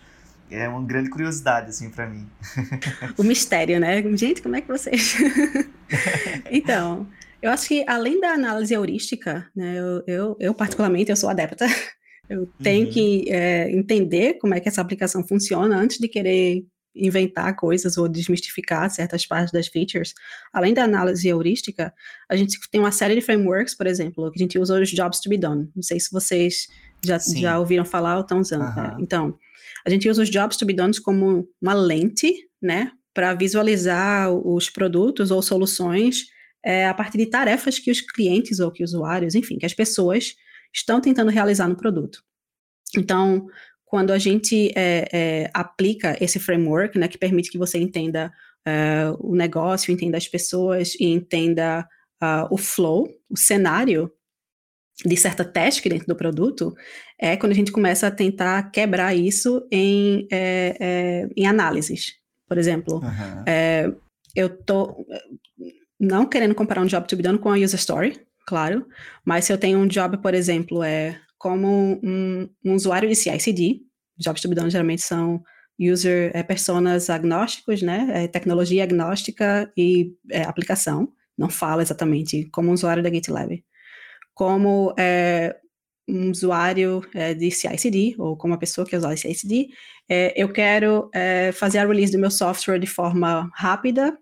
[0.50, 2.28] é uma grande curiosidade assim para mim.
[3.18, 4.02] o mistério, né?
[4.16, 5.16] Gente, como é que vocês?
[6.50, 7.08] então,
[7.41, 9.78] eu acho que além da análise heurística, né?
[9.78, 11.68] Eu, eu, eu particularmente eu sou adepta.
[12.30, 12.93] Eu tenho uhum.
[12.93, 16.64] que é, entender como é que essa aplicação funciona antes de querer
[16.95, 20.14] inventar coisas ou desmistificar certas partes das features,
[20.54, 21.93] além da análise heurística,
[22.30, 25.20] a gente tem uma série de frameworks, por exemplo, que a gente usa os jobs
[25.20, 25.70] to be done.
[25.76, 26.68] Não sei se vocês
[27.04, 28.76] já, já ouviram falar ou estão usando.
[28.76, 28.97] Né?
[29.00, 29.38] Então,
[29.86, 34.69] a gente usa os jobs to be done como uma lente, né, para visualizar os
[34.69, 36.27] produtos ou soluções
[36.63, 39.73] é, a partir de tarefas que os clientes ou que os usuários, enfim, que as
[39.73, 40.36] pessoas
[40.73, 42.21] estão tentando realizar no produto.
[42.95, 43.47] Então,
[43.86, 48.32] quando a gente é, é, aplica esse framework, né, que permite que você entenda
[48.67, 51.88] uh, o negócio, entenda as pessoas e entenda
[52.21, 54.11] uh, o flow, o cenário
[55.06, 56.74] de certa task dentro do produto,
[57.20, 62.14] é quando a gente começa a tentar quebrar isso em, é, é, em análises.
[62.47, 63.95] Por exemplo, uhum.
[64.36, 65.06] eu tô
[66.00, 68.88] não querendo comparar um job to be done com a user story, claro,
[69.24, 73.82] mas se eu tenho um job, por exemplo, é como um, um usuário de CI/CD,
[74.18, 75.41] jobs to be done geralmente são
[75.80, 78.08] user é, personas agnósticos, né?
[78.14, 81.14] É, tecnologia agnóstica e é, aplicação.
[81.38, 83.64] Não fala exatamente como um usuário da GitLab.
[84.39, 85.53] Como é,
[86.07, 89.67] um usuário é, de CI/CD ou como uma pessoa que usa CI/CD,
[90.07, 91.11] é, eu quero
[91.53, 94.17] fazer a release do meu software de forma rápida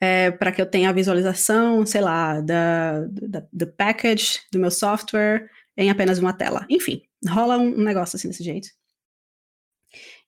[0.00, 4.70] é, para que eu tenha a visualização, sei lá, da, da, do package do meu
[4.70, 6.66] software em apenas uma tela.
[6.70, 8.68] Enfim, rola um, um negócio assim desse jeito.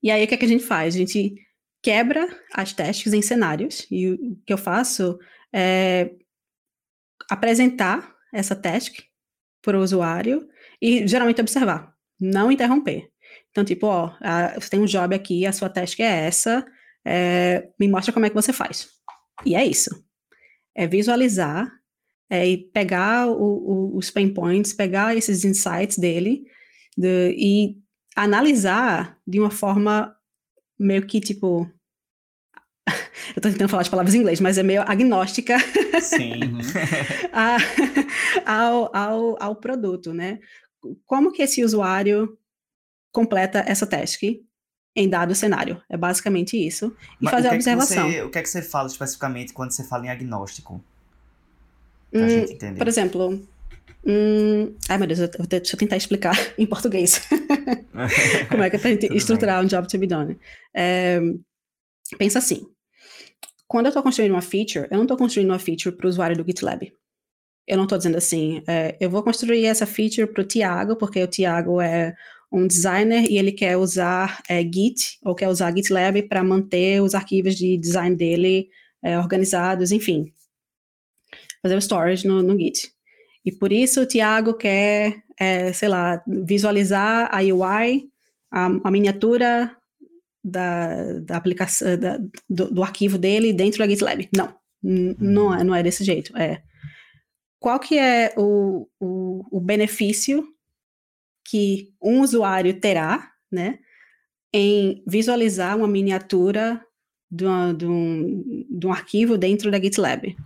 [0.02, 0.94] E aí, o que, é que a gente faz?
[0.94, 1.34] A gente
[1.82, 5.18] quebra as testes em cenários, e o que eu faço
[5.52, 6.10] é
[7.30, 9.00] apresentar essa task
[9.62, 10.48] para o usuário
[10.80, 13.08] e geralmente observar, não interromper.
[13.50, 16.64] Então, tipo, ó, a, você tem um job aqui, a sua task é essa,
[17.04, 18.88] é, me mostra como é que você faz.
[19.44, 19.90] E é isso.
[20.74, 21.70] É visualizar
[22.28, 26.44] é, e pegar o, o, os pain points, pegar esses insights dele
[26.96, 27.76] de, e
[28.14, 30.14] analisar de uma forma
[30.78, 31.70] meio que tipo.
[33.36, 35.56] Eu tô tentando falar as palavras em inglês, mas é meio agnóstica
[36.00, 36.44] Sim.
[36.56, 36.60] Uhum.
[37.32, 37.56] a,
[38.46, 40.38] ao, ao, ao produto, né?
[41.04, 42.38] Como que esse usuário
[43.12, 44.22] completa essa task
[44.94, 45.82] em dado cenário?
[45.90, 46.94] É basicamente isso.
[47.20, 48.08] E Mas fazer a é observação.
[48.10, 50.82] você- o que é que você fala especificamente quando você fala em agnóstico?
[52.12, 52.78] Pra Hum, gente entender.
[52.78, 53.46] Por exemplo,
[54.06, 57.20] hum, ai meu Deus, eu, eu- deixa eu tentar explicar em português.
[58.48, 60.38] Como é que é pra gente estruturar um job to be done?
[60.74, 61.18] É,
[62.16, 62.64] pensa assim.
[63.76, 66.34] Quando eu estou construindo uma feature, eu não estou construindo uma feature para o usuário
[66.34, 66.90] do GitLab.
[67.66, 71.22] Eu não estou dizendo assim, é, eu vou construir essa feature para o Tiago, porque
[71.22, 72.16] o Tiago é
[72.50, 77.14] um designer e ele quer usar é, Git ou quer usar GitLab para manter os
[77.14, 78.70] arquivos de design dele
[79.04, 80.32] é, organizados, enfim.
[81.60, 82.90] Fazer o storage no, no Git.
[83.44, 88.08] E por isso o Tiago quer, é, sei lá, visualizar a UI,
[88.50, 89.76] a, a miniatura
[90.48, 92.18] da, da aplicação, da-
[92.48, 94.28] do, do arquivo dele dentro da GitLab.
[94.34, 96.36] Não, não, é, não é desse jeito.
[96.36, 96.62] É.
[97.58, 100.46] Qual que é o, o, o benefício
[101.48, 103.78] que um usuário terá, né,
[104.54, 106.80] em visualizar uma miniatura
[107.30, 110.36] de, uma- de um, de um arquivo dentro da GitLab?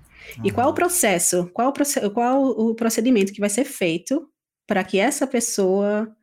[0.45, 1.51] E qual o processo?
[1.53, 4.29] Qual o, qual o procedimento que vai ser feito
[4.67, 6.15] para que essa pessoa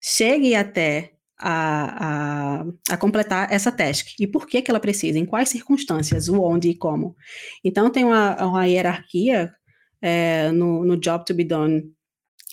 [0.00, 4.08] chegue até a, a, a completar essa task?
[4.18, 5.18] E por que, que ela precisa?
[5.18, 6.28] Em quais circunstâncias?
[6.28, 7.16] O onde e como?
[7.64, 9.52] Então, tem uma, uma hierarquia
[10.00, 11.84] é, no, no job to be done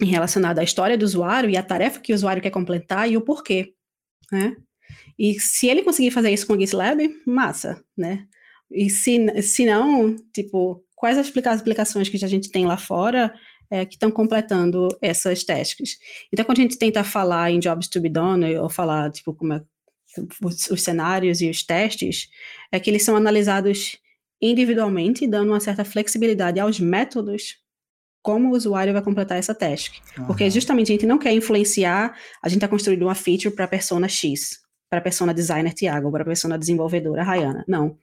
[0.01, 3.15] em relacionado à história do usuário e à tarefa que o usuário quer completar e
[3.15, 3.73] o porquê,
[4.31, 4.55] né?
[5.17, 8.25] E se ele conseguir fazer isso com o GitLab, massa, né?
[8.71, 13.33] E se, se não, tipo, quais as aplica- aplicações que a gente tem lá fora
[13.73, 15.97] é, que estão completando essas tasks?
[16.31, 19.53] Então, quando a gente tenta falar em jobs to be done, ou falar, tipo, como
[19.53, 19.63] é,
[20.43, 22.29] os, os cenários e os testes,
[22.71, 23.97] é que eles são analisados
[24.39, 27.55] individualmente, dando uma certa flexibilidade aos métodos
[28.21, 29.95] como o usuário vai completar essa task.
[30.27, 30.51] Porque Aham.
[30.51, 34.07] justamente a gente não quer influenciar, a gente está construindo uma feature para a persona
[34.07, 37.65] X, para a persona designer Tiago, para a persona desenvolvedora Rayana.
[37.67, 37.97] Não.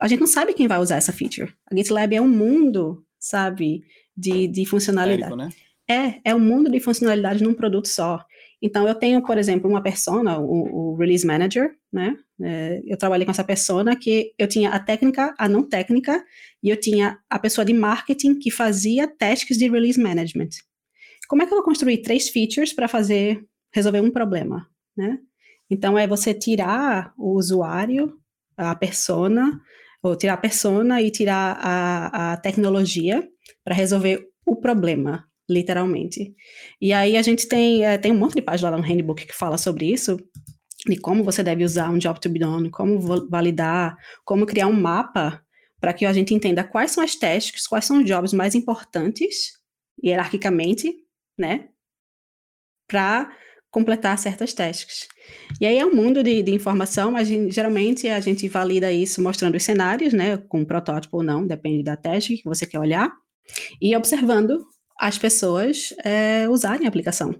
[0.00, 1.52] A gente não sabe quem vai usar essa feature.
[1.70, 3.82] A GitLab é um mundo, sabe,
[4.18, 5.36] de, de funcionalidade.
[5.36, 5.50] Né?
[5.88, 8.24] É, é um mundo de funcionalidade num produto só.
[8.60, 12.16] Então, eu tenho, por exemplo, uma persona, o, o Release Manager, né?
[12.42, 16.24] É, eu trabalhei com essa persona que eu tinha a técnica, a não técnica,
[16.62, 20.48] e eu tinha a pessoa de marketing que fazia tasks de Release Management.
[21.28, 25.18] Como é que eu vou construir três features para fazer, resolver um problema, né?
[25.70, 28.18] Então, é você tirar o usuário,
[28.56, 29.60] a persona,
[30.02, 33.26] ou tirar a persona e tirar a, a tecnologia
[33.64, 36.34] para resolver o problema, literalmente.
[36.80, 39.34] E aí a gente tem, é, tem um monte de página lá no Handbook que
[39.34, 40.16] fala sobre isso,
[40.86, 44.72] de como você deve usar um job to be done, como validar, como criar um
[44.72, 45.42] mapa
[45.80, 49.52] para que a gente entenda quais são as tasks, quais são os jobs mais importantes,
[50.02, 50.92] hierarquicamente,
[51.36, 51.68] né?
[52.88, 53.30] Para
[53.78, 55.06] completar certas tasks.
[55.60, 59.56] E aí é um mundo de, de informação, mas geralmente a gente valida isso mostrando
[59.56, 60.36] os cenários, né?
[60.36, 63.12] Com protótipo ou não, depende da task que você quer olhar,
[63.80, 64.66] e observando
[64.98, 67.34] as pessoas é, usarem a aplicação.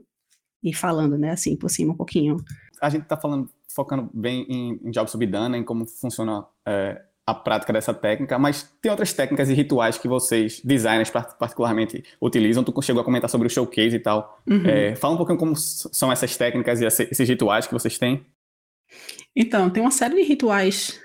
[0.63, 2.37] E falando, né, assim, por cima um pouquinho.
[2.81, 7.01] A gente está falando, focando bem em, em Jobs em como funciona é,
[7.31, 12.03] a prática dessa técnica, mas tem outras técnicas e rituais que vocês, designers par- particularmente,
[12.21, 12.65] utilizam.
[12.65, 14.41] Tu chegou a comentar sobre o showcase e tal.
[14.49, 14.67] Uhum.
[14.67, 18.25] É, fala um pouquinho como são essas técnicas e esse- esses rituais que vocês têm.
[19.37, 20.99] Então, tem uma série de rituais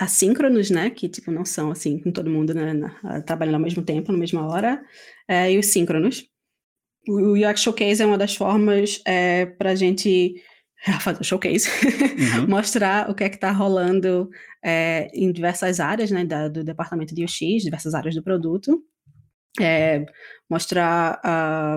[0.00, 0.90] assíncronos, né?
[0.90, 4.18] Que, tipo, não são, assim, com todo mundo né, na- trabalhando ao mesmo tempo, na
[4.18, 4.82] mesma hora.
[5.28, 6.24] é, e os síncronos.
[7.06, 9.00] O UX Showcase é uma das formas
[9.58, 10.42] para a gente
[11.00, 11.68] fazer showcase,
[12.38, 12.46] uhum.
[12.48, 14.30] mostrar o que é que está rolando
[14.62, 18.82] é, em diversas áreas, né, da, do departamento de UX, diversas áreas do produto,
[19.60, 20.06] é,
[20.48, 21.20] mostrar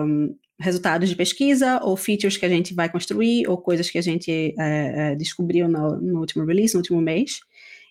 [0.06, 4.02] um, resultados de pesquisa ou features que a gente vai construir ou coisas que a
[4.02, 7.40] gente é, descobriu no, no, último release, no último mês.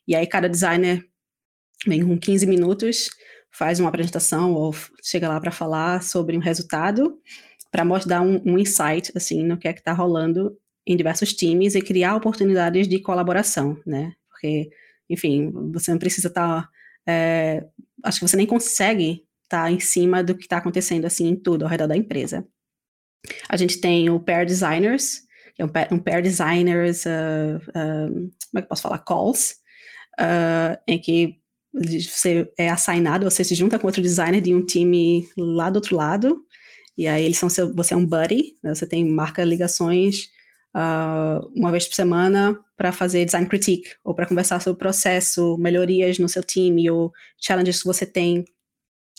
[0.07, 1.03] E aí cada designer
[1.85, 3.09] vem com 15 minutos,
[3.51, 7.19] faz uma apresentação ou chega lá para falar sobre um resultado,
[7.69, 11.75] para mostrar um, um, insight assim no que é que está rolando em diversos times
[11.75, 14.13] e criar oportunidades de colaboração, né?
[14.29, 14.69] Porque,
[15.09, 16.69] enfim, você não precisa estar, tá,
[17.07, 17.65] é,
[18.03, 21.35] acho que você nem consegue estar tá em cima do que está acontecendo assim em
[21.35, 22.45] tudo ao redor da empresa.
[23.47, 25.21] A gente tem o Pair Designers,
[25.55, 28.99] que é um Pair, um pair Designers, uh, uh, como é que eu posso falar,
[28.99, 29.55] calls,
[30.19, 31.39] uh, em que
[31.73, 35.95] você é assignado, você se junta com outro designer de um time lá do outro
[35.95, 36.43] lado,
[36.97, 40.29] e aí eles são seu, você é um buddy, né, você tem marca ligações
[40.73, 46.17] uma vez por semana para fazer design critique, ou para conversar sobre o processo, melhorias
[46.17, 48.45] no seu time, ou challenges que você tem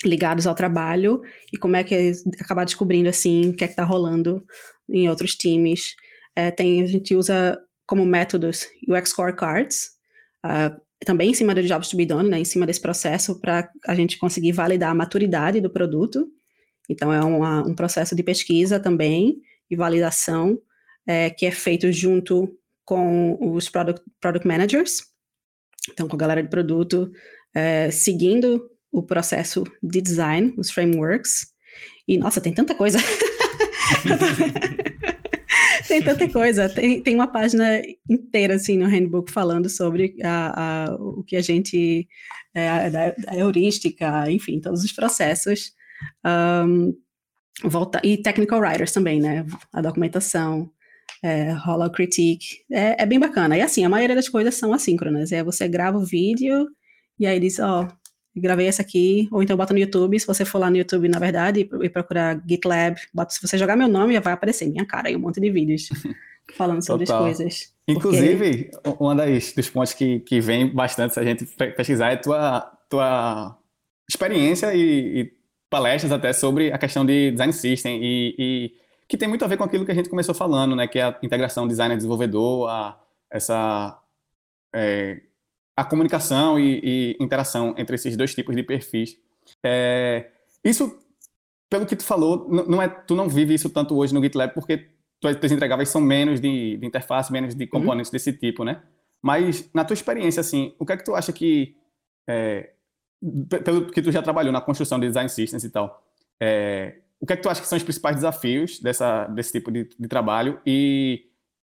[0.05, 1.22] ligados ao trabalho
[1.53, 4.44] e como é que acabar descobrindo assim o que é que está rolando
[4.88, 5.94] em outros times.
[6.34, 9.90] É, tem a gente usa como métodos UX scorecards,
[10.44, 13.68] uh, também em cima do jobs to be done, né, em cima desse processo para
[13.86, 16.26] a gente conseguir validar a maturidade do produto.
[16.88, 19.36] Então é uma, um processo de pesquisa também
[19.70, 20.59] e validação
[21.07, 25.03] é, que é feito junto com os product, product managers,
[25.90, 27.11] então com a galera de produto,
[27.55, 31.53] é, seguindo o processo de design, os frameworks.
[32.07, 32.98] E, nossa, tem tanta coisa.
[35.88, 36.68] tem tanta coisa.
[36.68, 41.40] Tem, tem uma página inteira, assim, no handbook falando sobre a, a o que a
[41.40, 42.07] gente...
[42.55, 45.72] É, a, heurística, enfim, todos os processos.
[46.24, 46.94] Um,
[47.64, 49.46] volta, e technical writers também, né?
[49.72, 50.70] A documentação,
[51.22, 52.64] é, rola o critique.
[52.70, 53.56] É, é, bem bacana.
[53.56, 55.32] E assim, a maioria das coisas são assíncronas.
[55.32, 56.68] É você grava o vídeo
[57.18, 60.44] e aí diz, ó, oh, gravei essa aqui, ou então bota no YouTube, se você
[60.44, 64.18] for lá no YouTube, na verdade, e procurar GitLab, bota, se você jogar meu nome,
[64.20, 65.88] vai aparecer minha cara e um monte de vídeos
[66.56, 67.26] falando sobre Total.
[67.26, 67.72] as coisas.
[67.86, 69.04] Inclusive, porque...
[69.04, 71.44] um das, dos pontos que, que vem bastante se a gente
[71.76, 73.58] pesquisar é tua, tua
[74.08, 75.32] experiência e, e
[75.68, 78.74] palestras até sobre a questão de design system e, e,
[79.12, 81.02] que tem muito a ver com aquilo que a gente começou falando, né, que é
[81.02, 82.98] a integração designer-desenvolvedor, a,
[83.30, 84.02] essa
[84.74, 85.20] é,
[85.76, 89.18] a comunicação e, e, interação entre esses dois tipos de perfis.
[89.62, 90.30] É,
[90.64, 90.98] isso,
[91.68, 94.88] pelo que tu falou, não é, tu não vive isso tanto hoje no GitLab porque
[95.20, 97.70] tuas entregáveis são menos de, de interface, menos de uhum.
[97.70, 98.14] componentes uhum.
[98.14, 98.80] desse tipo, né?
[99.20, 101.76] Mas na tua experiência, assim, o que é que tu acha que,
[102.26, 102.70] é,
[103.62, 106.02] pelo que tu já trabalhou na construção de design systems e tal,
[106.40, 109.70] é, o que é que tu acha que são os principais desafios dessa, desse tipo
[109.70, 111.26] de, de trabalho e,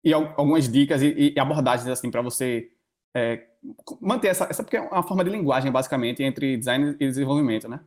[0.04, 2.70] e algumas dicas e, e abordagens assim para você
[3.16, 3.48] é,
[4.00, 7.80] manter essa, essa porque é uma forma de linguagem basicamente entre design e desenvolvimento, né?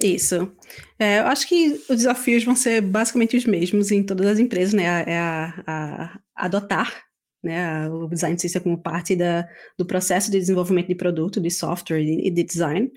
[0.00, 0.52] Isso.
[0.98, 4.74] É, eu acho que os desafios vão ser basicamente os mesmos em todas as empresas,
[4.74, 4.84] né?
[5.06, 7.04] É a, a, adotar
[7.42, 9.46] né, o design system como parte da,
[9.76, 12.90] do processo de desenvolvimento de produto, de software e de design.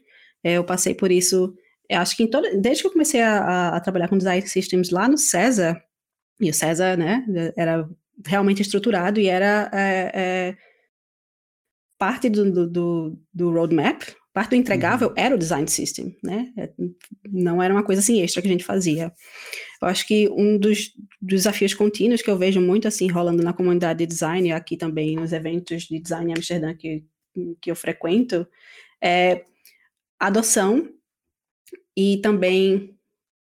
[0.43, 1.53] É, eu passei por isso,
[1.95, 5.07] acho que toda, desde que eu comecei a, a, a, trabalhar com design systems lá
[5.07, 5.81] no César,
[6.39, 7.25] e o César, né,
[7.55, 7.89] era
[8.25, 10.57] realmente estruturado e era é, é,
[11.97, 15.13] parte do, do, do, roadmap, parte do entregável uhum.
[15.15, 16.51] era o design system, né?
[16.57, 16.71] É,
[17.27, 19.11] não era uma coisa assim extra que a gente fazia.
[19.81, 23.53] Eu acho que um dos, dos desafios contínuos que eu vejo muito assim rolando na
[23.53, 27.03] comunidade de design, aqui também nos eventos de design em Amsterdã que,
[27.61, 28.47] que eu frequento,
[29.01, 29.43] é
[30.19, 30.87] adoção
[31.97, 32.95] e também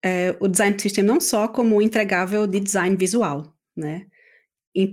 [0.03, 4.07] é, o design system não só como entregável de design visual, né?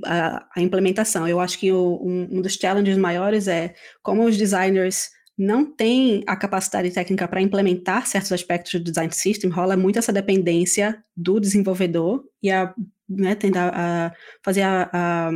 [0.05, 1.27] a, a implementação.
[1.27, 6.25] Eu acho que o, um, um dos challenges maiores é como os designers não têm
[6.27, 11.39] a capacidade técnica para implementar certos aspectos do design system, rola muito essa dependência do
[11.39, 12.75] desenvolvedor e a
[13.09, 14.13] né, tentar a
[14.45, 15.31] fazer a, a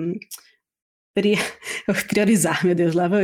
[2.08, 3.20] priorizar, meu Deus, lá vou,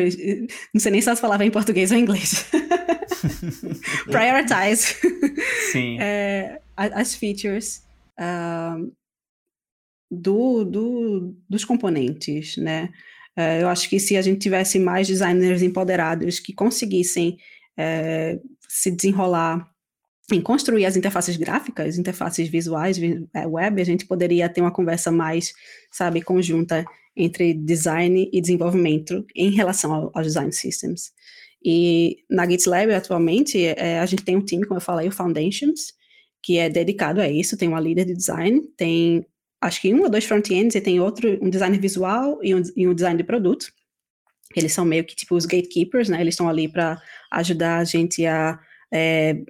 [0.72, 2.46] não sei nem se as palavras em português ou em inglês.
[4.06, 4.96] Prioritize.
[5.72, 5.98] Sim.
[6.00, 7.82] É, as features.
[8.18, 8.92] Uh,
[10.10, 12.90] do, do, dos componentes, né?
[13.36, 17.38] Uh, eu acho que se a gente tivesse mais designers empoderados que conseguissem
[17.78, 19.68] uh, se desenrolar
[20.30, 22.98] em construir as interfaces gráficas, interfaces visuais,
[23.32, 25.54] é, web, a gente poderia ter uma conversa mais,
[25.90, 26.84] sabe, conjunta
[27.16, 31.12] entre design e desenvolvimento em relação ao, aos design systems.
[31.64, 35.92] E na GitLab, atualmente, é, a gente tem um time, como eu falei, o Foundations,
[36.42, 39.26] que é dedicado a isso, tem uma líder de design, tem
[39.60, 42.86] acho que um ou dois front-ends e tem outro, um designer visual e um, e
[42.86, 43.72] um design de produto.
[44.56, 46.20] Eles são meio que tipo os gatekeepers, né?
[46.20, 47.00] Eles estão ali para
[47.32, 48.58] ajudar a gente a
[48.92, 49.42] é,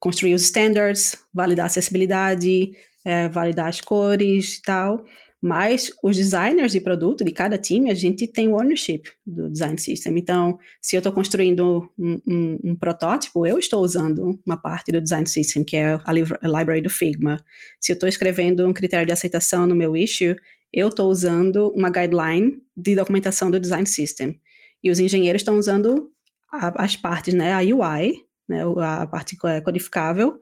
[0.00, 2.72] construir os standards, validar a acessibilidade,
[3.04, 5.04] é, validar as cores e tal.
[5.40, 9.78] Mas os designers de produto de cada time, a gente tem o ownership do design
[9.78, 10.18] system.
[10.18, 15.00] Então, se eu estou construindo um, um, um, protótipo, eu estou usando uma parte do
[15.00, 17.38] design system, que é a, a library do Figma.
[17.80, 20.36] Se eu estou escrevendo um critério de aceitação no meu issue,
[20.72, 24.40] eu estou usando uma guideline de documentação do design system.
[24.82, 26.10] E os engenheiros estão usando
[26.50, 30.38] a, as partes, né, a UI, né, a parte codificável,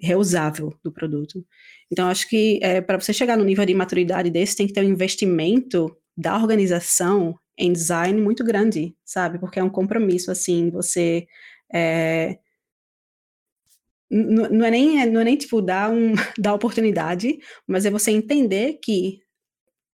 [0.00, 1.44] reusável do produto.
[1.90, 4.84] Então, acho que é, para você chegar no nível de maturidade desse, tem que ter
[4.84, 9.38] um investimento da organização em design muito grande, sabe?
[9.38, 11.26] Porque é um compromisso, assim, você...
[11.72, 12.38] É,
[14.10, 18.80] não é nem, não é nem tipo dar, um, dar oportunidade, mas é você entender
[18.82, 19.20] que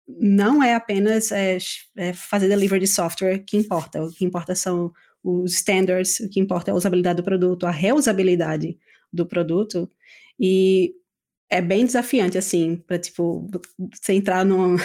[0.06, 1.56] não é apenas é,
[1.96, 4.02] é fazer delivery de software que importa.
[4.02, 4.92] O que importa são
[5.22, 8.76] os standards, o que importa é a usabilidade do produto, a reusabilidade
[9.12, 9.88] do produto.
[10.38, 10.94] E
[11.50, 13.46] é bem desafiante, assim, para, tipo,
[13.92, 14.76] você entrar num,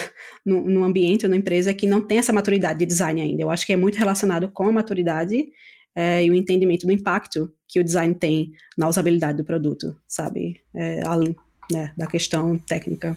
[0.44, 3.42] num ambiente ou numa empresa que não tem essa maturidade de design ainda.
[3.42, 5.48] Eu acho que é muito relacionado com a maturidade
[5.94, 10.60] é, e o entendimento do impacto que o design tem na usabilidade do produto, sabe?
[10.74, 11.34] É, além
[11.72, 13.16] né, da questão técnica.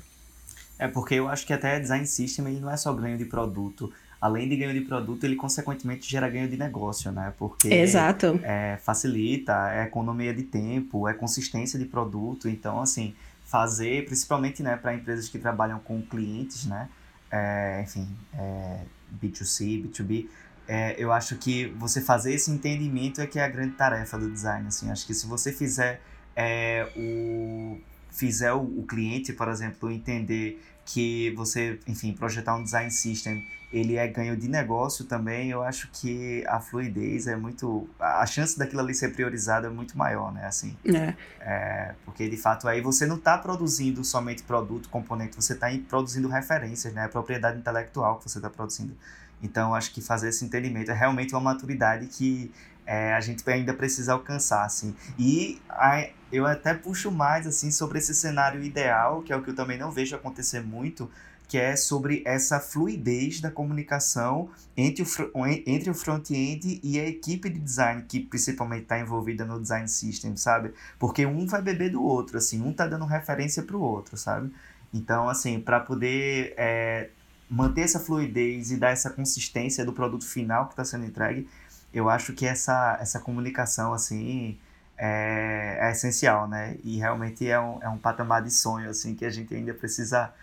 [0.79, 3.93] É porque eu acho que até design system ele não é só ganho de produto.
[4.21, 7.33] Além de ganho de produto, ele consequentemente gera ganho de negócio, né?
[7.39, 8.39] Porque Exato.
[8.43, 12.47] É, facilita, é economia de tempo, é consistência de produto.
[12.47, 16.87] Então, assim, fazer, principalmente né, para empresas que trabalham com clientes, né?
[17.31, 18.81] É, enfim, é,
[19.19, 20.27] B2C, B2B,
[20.67, 24.29] é, eu acho que você fazer esse entendimento é que é a grande tarefa do
[24.29, 24.67] design.
[24.67, 25.99] Assim, acho que se você fizer
[26.35, 27.79] é, o
[28.11, 33.95] fizer o, o cliente, por exemplo, entender que você, enfim, projetar um design system, ele
[33.95, 37.87] é ganho de negócio também, eu acho que a fluidez é muito.
[37.99, 40.45] A chance daquilo ali ser priorizado é muito maior, né?
[40.45, 41.13] Assim, é.
[41.39, 46.27] é porque de fato aí você não está produzindo somente produto, componente, você está produzindo
[46.27, 47.07] referências, né?
[47.07, 48.95] propriedade intelectual que você está produzindo.
[49.43, 52.51] Então, acho que fazer esse entendimento é realmente uma maturidade que
[52.85, 54.95] é, a gente ainda precisa alcançar, assim.
[55.17, 59.49] E a, eu até puxo mais, assim, sobre esse cenário ideal, que é o que
[59.49, 61.09] eu também não vejo acontecer muito,
[61.51, 67.49] que é sobre essa fluidez da comunicação entre o, entre o front-end e a equipe
[67.49, 70.73] de design, que principalmente está envolvida no design system, sabe?
[70.97, 74.49] Porque um vai beber do outro, assim, um tá dando referência para o outro, sabe?
[74.93, 77.09] Então, assim, para poder é,
[77.49, 81.49] manter essa fluidez e dar essa consistência do produto final que está sendo entregue,
[81.93, 84.57] eu acho que essa, essa comunicação, assim,
[84.97, 86.77] é, é essencial, né?
[86.81, 90.33] E realmente é um, é um patamar de sonho, assim, que a gente ainda precisa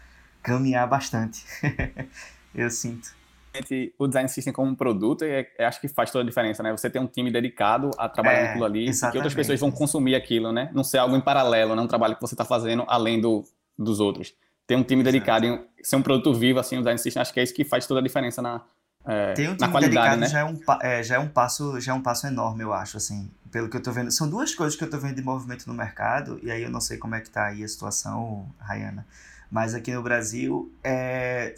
[0.43, 1.45] caminhar bastante.
[2.55, 3.17] eu sinto.
[3.99, 6.71] O design system como um produto, é, é, acho que faz toda a diferença, né?
[6.71, 10.15] Você tem um time dedicado a trabalhar é, aquilo ali, que outras pessoas vão consumir
[10.15, 10.71] aquilo, né?
[10.73, 11.83] Não ser algo em paralelo, não né?
[11.83, 13.45] um trabalho que você está fazendo além do,
[13.77, 14.35] dos outros.
[14.67, 17.41] Ter um time dedicado em ser um produto vivo, assim, o design system, acho que
[17.41, 18.63] é isso que faz toda a diferença na,
[19.09, 20.29] é, Tem um time dedicado né?
[20.29, 22.99] já, é um, é, já, é um passo, já é um passo enorme, eu acho,
[22.99, 24.11] assim, pelo que eu tô vendo.
[24.11, 26.81] São duas coisas que eu tô vendo de movimento no mercado, e aí eu não
[26.81, 29.07] sei como é que tá aí a situação, Rayana.
[29.51, 31.55] Mas aqui no Brasil, é,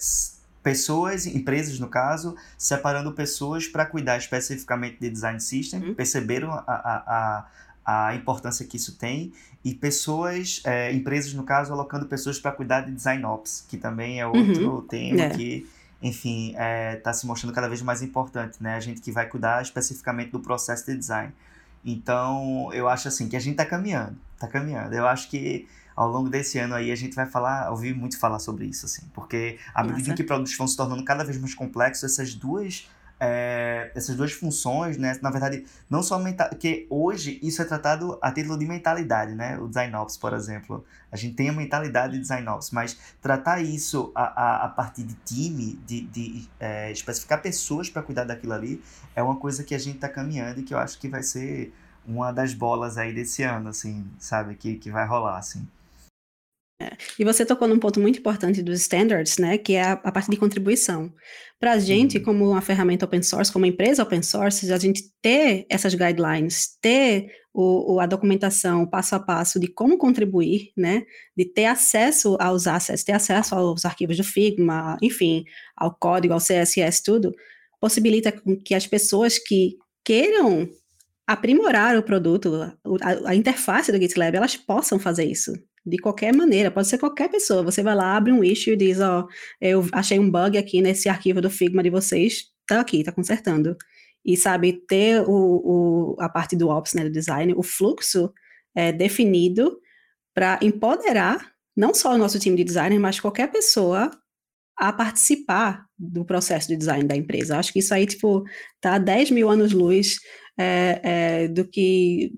[0.62, 5.94] pessoas, empresas no caso, separando pessoas para cuidar especificamente de design system, uhum.
[5.94, 7.46] perceberam a, a,
[7.84, 9.32] a, a, importância que isso tem,
[9.64, 14.20] e pessoas, é, empresas no caso, alocando pessoas para cuidar de design ops, que também
[14.20, 14.82] é outro uhum.
[14.82, 15.30] tema é.
[15.30, 15.66] que
[16.02, 18.74] enfim, está é, tá se mostrando cada vez mais importante, né?
[18.74, 21.32] A gente que vai cuidar especificamente do processo de design.
[21.84, 24.94] Então, eu acho assim que a gente está caminhando, está caminhando.
[24.94, 25.68] Eu acho que
[26.00, 29.02] ao longo desse ano aí a gente vai falar, ouvir muito falar sobre isso, assim,
[29.12, 32.88] porque à medida que produtos vão se tornando cada vez mais complexos, essas duas
[33.22, 35.18] é, essas duas funções, né?
[35.20, 39.58] Na verdade, não só mental, porque hoje isso é tratado a título de mentalidade, né?
[39.58, 40.82] O Design Ops, por exemplo,
[41.12, 45.02] a gente tem a mentalidade de Design Ops, mas tratar isso a, a, a partir
[45.02, 48.82] de time, de, de é, especificar pessoas para cuidar daquilo ali,
[49.14, 51.74] é uma coisa que a gente está caminhando e que eu acho que vai ser
[52.06, 54.54] uma das bolas aí desse ano, assim, sabe?
[54.54, 55.68] Que, que vai rolar, assim.
[56.80, 56.96] É.
[57.18, 60.30] E você tocou num ponto muito importante dos standards, né, que é a, a parte
[60.30, 61.12] de contribuição.
[61.58, 62.24] Para a gente, uhum.
[62.24, 66.78] como uma ferramenta open source, como uma empresa open source, a gente ter essas guidelines,
[66.80, 71.04] ter o, o, a documentação passo a passo de como contribuir, né,
[71.36, 75.44] de ter acesso aos assets, ter acesso aos arquivos do Figma, enfim,
[75.76, 77.30] ao código, ao CSS, tudo,
[77.78, 78.32] possibilita
[78.64, 80.66] que as pessoas que queiram
[81.26, 85.52] aprimorar o produto, a, a, interface do GitLab, elas possam fazer isso,
[85.84, 87.62] de qualquer maneira, pode ser qualquer pessoa.
[87.62, 89.26] Você vai lá, abre um issue e diz, ó,
[89.60, 93.76] eu achei um bug aqui nesse arquivo do Figma de vocês, tá aqui, tá consertando.
[94.24, 98.32] E sabe, ter o, o a parte do Ops, né, do design, o fluxo
[98.74, 99.78] é, definido
[100.34, 104.10] para empoderar não só o nosso time de designer, mas qualquer pessoa
[104.76, 107.58] a participar do processo de design da empresa.
[107.58, 108.44] Acho que isso aí, tipo,
[108.80, 110.18] tá 10 mil anos-luz
[110.58, 112.32] é, é, do, que,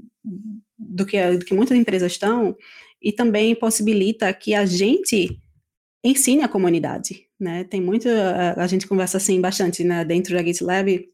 [0.76, 2.56] do, que, do que muitas empresas estão,
[3.02, 5.38] e também possibilita que a gente
[6.04, 7.64] ensine a comunidade, né?
[7.64, 11.08] Tem muito, a, a gente conversa assim bastante né, dentro da GitLab,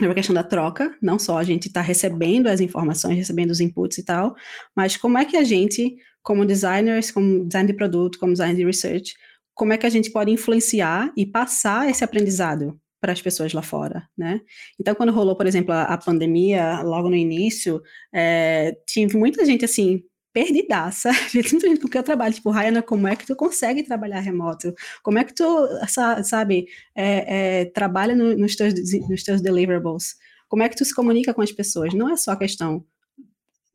[0.00, 3.60] é uma questão da troca, não só a gente está recebendo as informações, recebendo os
[3.60, 4.36] inputs e tal,
[4.76, 8.64] mas como é que a gente, como designers, como design de produto, como design de
[8.64, 9.14] research,
[9.54, 13.62] como é que a gente pode influenciar e passar esse aprendizado para as pessoas lá
[13.62, 14.40] fora, né?
[14.78, 17.80] Então, quando rolou, por exemplo, a, a pandemia, logo no início,
[18.14, 20.02] é, tinha muita gente, assim,
[20.36, 24.74] perdidaça, gente com que eu trabalho, tipo, Rayana, como é que tu consegue trabalhar remoto?
[25.02, 25.46] Como é que tu,
[26.22, 28.74] sabe, é, é, trabalha no, nos, teus,
[29.08, 30.14] nos teus deliverables?
[30.46, 31.94] Como é que tu se comunica com as pessoas?
[31.94, 32.84] Não é só a questão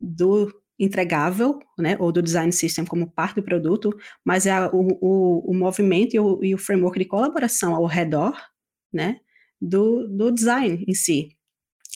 [0.00, 3.92] do entregável, né, ou do design system como parte do produto,
[4.24, 8.40] mas é o, o, o movimento e o, e o, framework de colaboração ao redor,
[8.92, 9.18] né,
[9.60, 11.36] do, do design em si.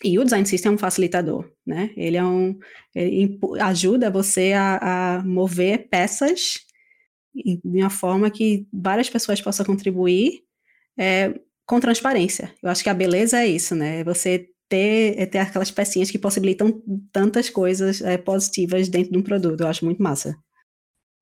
[0.04, 1.90] E o design system é um facilitador, né?
[1.96, 2.58] Ele é um
[2.94, 6.66] ele ajuda você a, a mover peças
[7.34, 10.42] de uma forma que várias pessoas possam contribuir
[10.98, 11.34] é,
[11.66, 12.54] com transparência.
[12.62, 14.02] Eu acho que a beleza é isso, né?
[14.04, 16.82] Você ter, é ter aquelas pecinhas que possibilitam
[17.12, 19.60] tantas coisas é, positivas dentro de um produto.
[19.60, 20.36] Eu acho muito massa.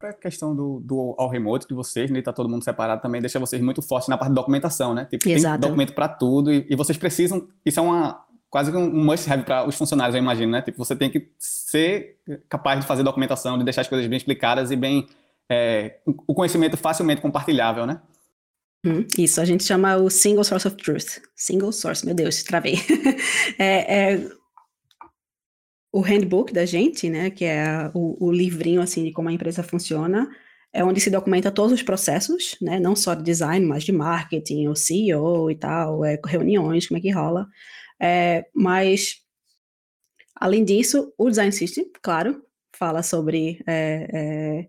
[0.02, 2.20] A questão do, do ao remoto de vocês, né?
[2.20, 5.06] Tá todo mundo separado também, deixa vocês muito fortes na parte de documentação, né?
[5.06, 5.60] Tipo, Exato.
[5.60, 7.48] tem documento para tudo e, e, vocês precisam.
[7.64, 8.22] Isso é uma
[8.54, 10.62] quase um must-have para os funcionários, eu imagino, né?
[10.62, 14.70] Tipo, você tem que ser capaz de fazer documentação, de deixar as coisas bem explicadas
[14.70, 15.08] e bem
[15.50, 18.00] é, o conhecimento facilmente compartilhável, né?
[18.86, 21.20] Hum, isso, a gente chama o single source of truth.
[21.34, 22.76] Single source, meu Deus, travei.
[23.58, 24.28] é, é,
[25.92, 29.64] o handbook da gente, né, que é o, o, livrinho, assim, de como a empresa
[29.64, 30.30] funciona,
[30.72, 34.68] é onde se documenta todos os processos, né, não só de design, mas de marketing,
[34.68, 37.48] o CEO e tal, é, reuniões, como é que rola.
[38.00, 39.20] É, mas,
[40.34, 42.42] além disso, o Design System, claro,
[42.76, 44.68] fala sobre é, é,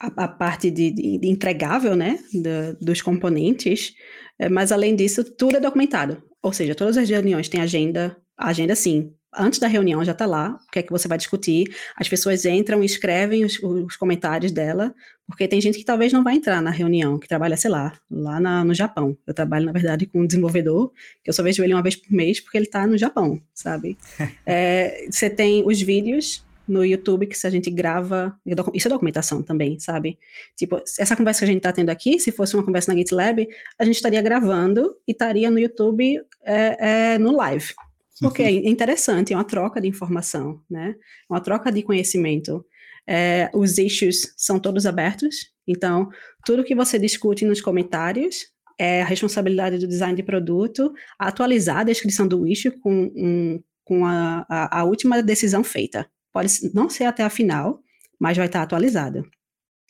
[0.00, 3.94] a, a, parte de, de, de entregável, né, de, dos componentes,
[4.38, 6.22] é, mas além disso, tudo é documentado.
[6.42, 10.58] Ou seja, todas as reuniões têm agenda, agenda sim, antes da reunião já está lá,
[10.66, 11.74] o que é que você vai discutir.
[11.96, 14.94] As pessoas entram e escrevem os, os, comentários dela,
[15.26, 18.40] porque tem gente que talvez não vai entrar na reunião, que trabalha, sei lá, lá
[18.40, 19.16] na, no Japão.
[19.26, 22.10] Eu trabalho, na verdade, com um desenvolvedor, que eu só vejo ele uma vez por
[22.12, 23.98] mês, porque ele está no Japão, sabe?
[24.46, 28.36] é, você tem os vídeos no YouTube que se a gente grava,
[28.74, 30.18] isso é documentação também, sabe?
[30.56, 33.46] Tipo, essa conversa que a gente está tendo aqui, se fosse uma conversa na GitLab,
[33.78, 37.72] a gente estaria gravando e estaria no YouTube é, é, no live,
[38.20, 40.94] porque é interessante, é uma troca de informação, né?
[40.98, 42.64] É uma troca de conhecimento.
[43.08, 46.08] É, os issues são todos abertos, então
[46.44, 48.46] tudo que você discute nos comentários
[48.78, 54.04] é a responsabilidade do design de produto, atualizar a descrição do issue com, um, com
[54.04, 56.06] a, a, a, última decisão feita.
[56.32, 57.80] Pode não ser até a final,
[58.20, 59.24] mas vai estar atualizada.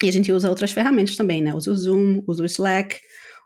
[0.03, 1.55] E a gente usa outras ferramentas também, né?
[1.55, 3.01] Usa o Zoom, usa o Slack,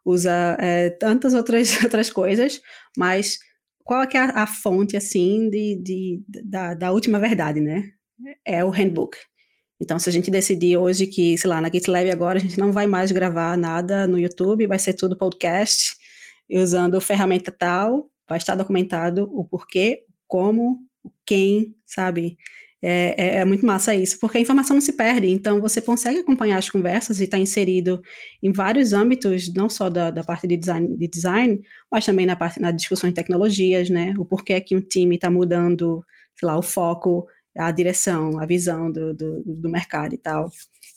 [0.04, 2.60] usa é, tantas outras, outras coisas,
[2.96, 3.38] mas
[3.90, 7.90] qual é, é a, a, fonte, assim, de, de, da, da última verdade, né?
[8.44, 9.18] É o handbook.
[9.82, 12.70] Então, se a gente decidir hoje que, sei lá, na GitLab agora a gente não
[12.70, 15.96] vai mais gravar nada no YouTube, vai ser tudo podcast,
[16.48, 20.78] usando ferramenta tal, vai estar documentado o porquê, como,
[21.26, 22.36] quem, sabe?
[22.82, 26.20] É, é, é, muito massa isso, porque a informação não se perde, então você consegue
[26.20, 28.02] acompanhar as conversas e estar tá inserido
[28.42, 31.60] em vários âmbitos, não só da, da parte de design, de design,
[31.92, 34.14] mas também na parte na discussão de tecnologias, né?
[34.18, 36.02] O porquê que um time está mudando,
[36.38, 40.50] sei lá, o foco, a direção, a visão do, do, do mercado e tal.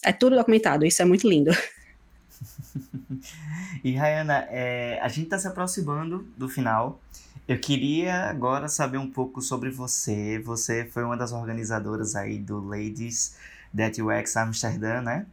[0.06, 1.52] É tudo documentado, isso é muito lindo.
[3.84, 7.02] e Rayana, é, a gente está se aproximando do final.
[7.46, 10.40] Eu queria agora saber um pouco sobre você.
[10.40, 13.36] Você foi uma das organizadoras aí do Ladies
[13.76, 15.26] That UX Amsterdã, né?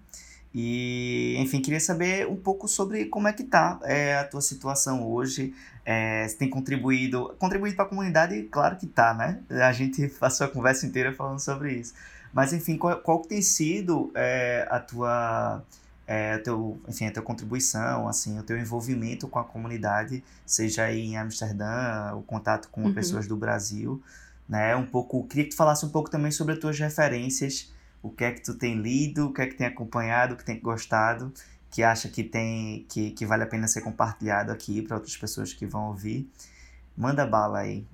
[0.53, 5.07] E, enfim, queria saber um pouco sobre como é que tá é, a tua situação
[5.07, 5.55] hoje.
[5.85, 8.43] É, tem contribuído, contribuído para a comunidade?
[8.51, 9.41] Claro que tá, né?
[9.65, 11.95] A gente passou a conversa inteira falando sobre isso.
[12.33, 15.63] Mas, enfim, qual, qual tem sido é, a tua
[16.13, 21.01] é, teu, enfim, a tua contribuição, assim, o teu envolvimento com a comunidade, seja aí
[21.01, 22.93] em Amsterdã, o contato com uhum.
[22.93, 24.03] pessoas do Brasil,
[24.49, 24.75] né?
[24.75, 27.71] Um pouco, queria que tu falasse um pouco também sobre as tuas referências
[28.03, 30.45] o que é que tu tem lido, o que é que tem acompanhado, o que
[30.45, 31.33] tem gostado,
[31.71, 35.53] que acha que tem que, que vale a pena ser compartilhado aqui para outras pessoas
[35.53, 36.29] que vão ouvir.
[36.97, 37.87] Manda bala aí.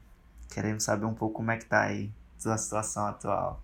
[0.51, 2.11] Queremos saber um pouco como é que tá aí
[2.45, 3.63] a situação atual.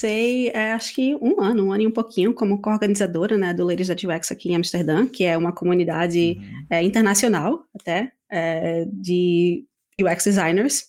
[0.00, 3.64] Sei, é, acho que um ano, um ano e um pouquinho, como co-organizadora né, do
[3.64, 6.66] Ladies at UX aqui em Amsterdã, que é uma comunidade uhum.
[6.70, 9.64] é, internacional até, é, de
[10.00, 10.86] UX designers,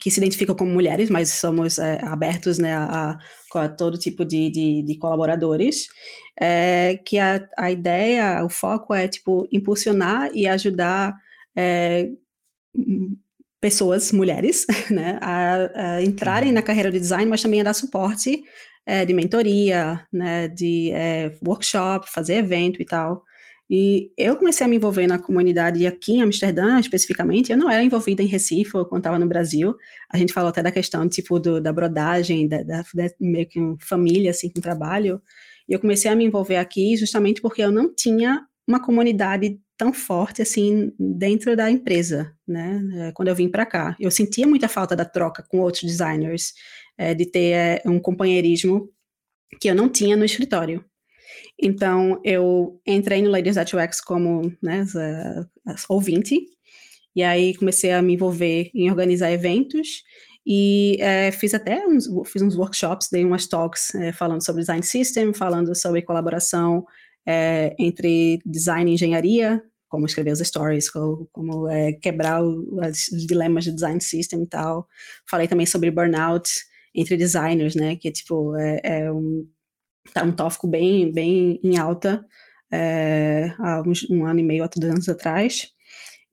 [0.00, 3.18] que se identificam como mulheres, mas somos é, abertos né, a,
[3.54, 5.88] a, todo tipo de, de, de colaboradores,
[6.40, 11.14] é, que a, a ideia, o foco é, tipo, impulsionar e ajudar
[11.54, 12.10] é,
[13.60, 16.54] pessoas, mulheres, né, a, a entrarem uhum.
[16.54, 18.42] na carreira de design, mas também a dar suporte
[18.86, 23.22] é, de mentoria, né, de é, workshop, fazer evento e tal.
[23.70, 27.52] E eu comecei a me envolver na comunidade aqui em Amsterdã, especificamente.
[27.52, 29.76] Eu não era envolvida em Recife quando estava no Brasil.
[30.10, 33.60] A gente falou até da questão, tipo, do, da brodagem, da, da, da meio que
[33.80, 35.20] família, assim, com trabalho.
[35.68, 39.92] E eu comecei a me envolver aqui justamente porque eu não tinha uma comunidade tão
[39.92, 42.82] forte assim dentro da empresa, né?
[42.96, 46.52] É, quando eu vim para cá, eu sentia muita falta da troca com outros designers,
[46.98, 48.90] é, de ter é, um companheirismo
[49.60, 50.84] que eu não tinha no escritório.
[51.60, 54.84] Então eu entrei no Ladies at UX como né,
[55.88, 56.40] ouvinte
[57.14, 60.02] e aí comecei a me envolver em organizar eventos
[60.46, 64.82] e é, fiz até uns, fiz uns workshops, dei umas talks é, falando sobre design
[64.82, 66.84] system, falando sobre colaboração
[67.28, 73.64] é, entre design e engenharia, como escrever os stories, como, como é, quebrar os dilemas
[73.64, 74.88] de design system e tal.
[75.28, 76.50] Falei também sobre burnout
[76.94, 79.46] entre designers, né, que tipo é, é um
[80.14, 82.24] tá um tópico bem bem em alta
[82.72, 85.68] é, há uns, um ano e meio, há dois anos atrás.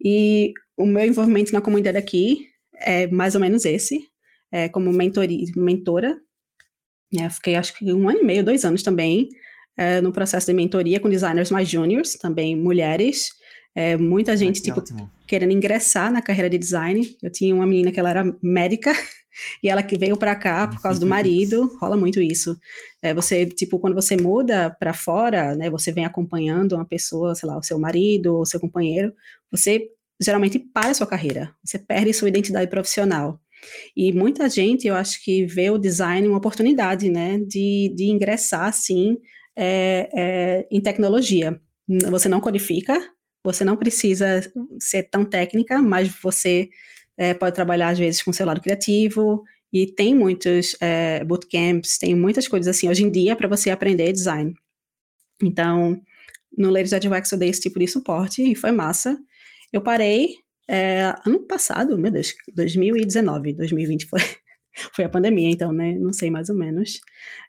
[0.04, 2.48] E o meu envolvimento na comunidade aqui
[2.78, 4.00] é mais ou menos esse,
[4.52, 6.18] é, como mentoria, mentora.
[7.14, 9.30] Né, fiquei acho que um ano e meio, dois anos também,
[9.78, 13.30] é, no processo de mentoria com designers mais júniores, também mulheres.
[13.76, 15.12] É, muita gente, tipo, ótimo.
[15.28, 17.06] querendo ingressar na carreira de design.
[17.22, 18.94] Eu tinha uma menina que ela era médica
[19.62, 21.78] e ela que veio para cá por causa do marido.
[21.82, 22.58] Rola muito isso.
[23.02, 27.50] É, você, tipo, quando você muda para fora, né, você vem acompanhando uma pessoa, sei
[27.50, 29.14] lá, o seu marido ou seu companheiro,
[29.52, 29.90] você
[30.22, 31.54] geralmente para a sua carreira.
[31.64, 33.40] Você perde sua identidade profissional.
[33.96, 38.68] E muita gente, eu acho que vê o design uma oportunidade, né, de, de ingressar,
[38.68, 39.18] assim,
[39.56, 41.60] é, é, em tecnologia.
[42.10, 43.00] Você não codifica,
[43.44, 44.42] você não precisa
[44.80, 46.70] ser tão técnica, mas você
[47.18, 52.16] é, pode trabalhar às vezes com seu lado criativo e tem muitos é, bootcamps, tem
[52.16, 54.54] muitas coisas assim hoje em dia para você aprender design.
[55.42, 56.02] Então,
[56.58, 59.18] no Ladies at UX eu dei esse tipo de suporte e foi massa.
[59.72, 60.38] Eu parei
[60.68, 64.22] é, ano passado, meu Deus, 2019, 2020 foi,
[64.96, 65.94] foi a pandemia, então, né?
[66.00, 67.00] Não sei mais ou menos.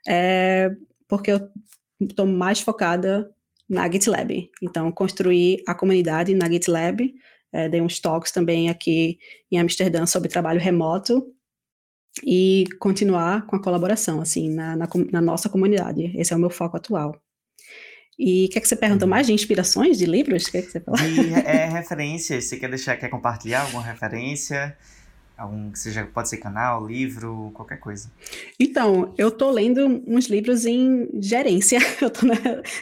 [0.07, 0.69] É,
[1.07, 1.49] porque eu
[1.99, 3.29] estou mais focada
[3.69, 4.49] na GitLab.
[4.61, 7.13] Então, construir a comunidade na GitLab.
[7.51, 9.19] É, dei uns talks também aqui
[9.51, 11.33] em Amsterdã sobre trabalho remoto
[12.25, 16.11] e continuar com a colaboração, assim, na, na, na nossa comunidade.
[16.15, 17.19] Esse é o meu foco atual.
[18.17, 19.09] E o que, é que você pergunta uhum.
[19.09, 20.45] mais de inspirações de livros?
[20.45, 20.97] O que, é que você fala?
[20.97, 24.75] De é, referências, você quer deixar, quer compartilhar alguma referência?
[25.37, 28.11] Algum que seja, pode ser canal, livro, qualquer coisa.
[28.59, 31.77] Então, eu tô lendo uns livros em gerência.
[32.01, 32.35] Eu tô, na,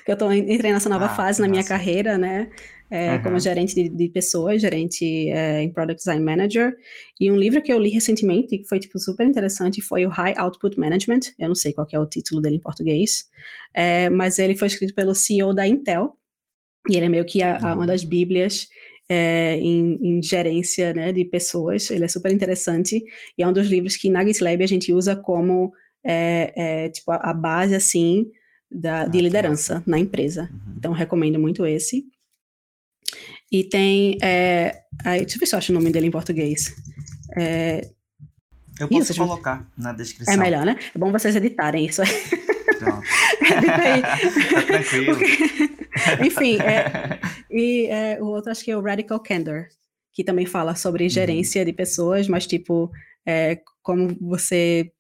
[0.08, 2.50] eu tô entrei nessa nova ah, fase na minha carreira, né?
[2.90, 3.24] É, uhum.
[3.24, 6.76] Como gerente de, de pessoas, gerente é, em Product Design Manager.
[7.20, 10.36] E um livro que eu li recentemente, que foi tipo super interessante, foi o High
[10.38, 11.34] Output Management.
[11.40, 13.28] Eu não sei qual é o título dele em português,
[13.74, 16.16] é, mas ele foi escrito pelo CEO da Intel.
[16.90, 17.86] E ele é meio que a, a, uma uhum.
[17.86, 18.68] das bíblias
[19.10, 21.90] é, em, em, gerência né, de pessoas.
[21.90, 23.04] Ele é super interessante
[23.38, 25.74] e é um dos livros que na GitLab a gente usa como
[26.04, 28.32] é, é, tipo, a, base assim
[28.70, 30.50] da, ah, de liderança na empresa.
[30.52, 30.74] Uhum.
[30.78, 32.06] Então recomendo muito esse.
[33.52, 34.18] E tem.
[34.22, 36.76] É, aí, deixa eu ver se eu acho o nome dele em português.
[37.38, 37.90] É,
[38.80, 40.34] eu posso isso, colocar na descrição.
[40.34, 40.78] É melhor, né?
[40.94, 42.10] É bom vocês editarem isso aí.
[42.80, 43.08] Pronto.
[44.52, 45.18] tá tranquilo.
[45.18, 45.85] Porque,
[46.26, 47.20] enfim, é,
[47.50, 49.68] e é, o outro acho que é o Radical Candor,
[50.14, 51.10] que também fala sobre uhum.
[51.10, 51.66] gerência uhum.
[51.66, 52.92] de pessoas, mas tipo,
[53.26, 54.92] é, como você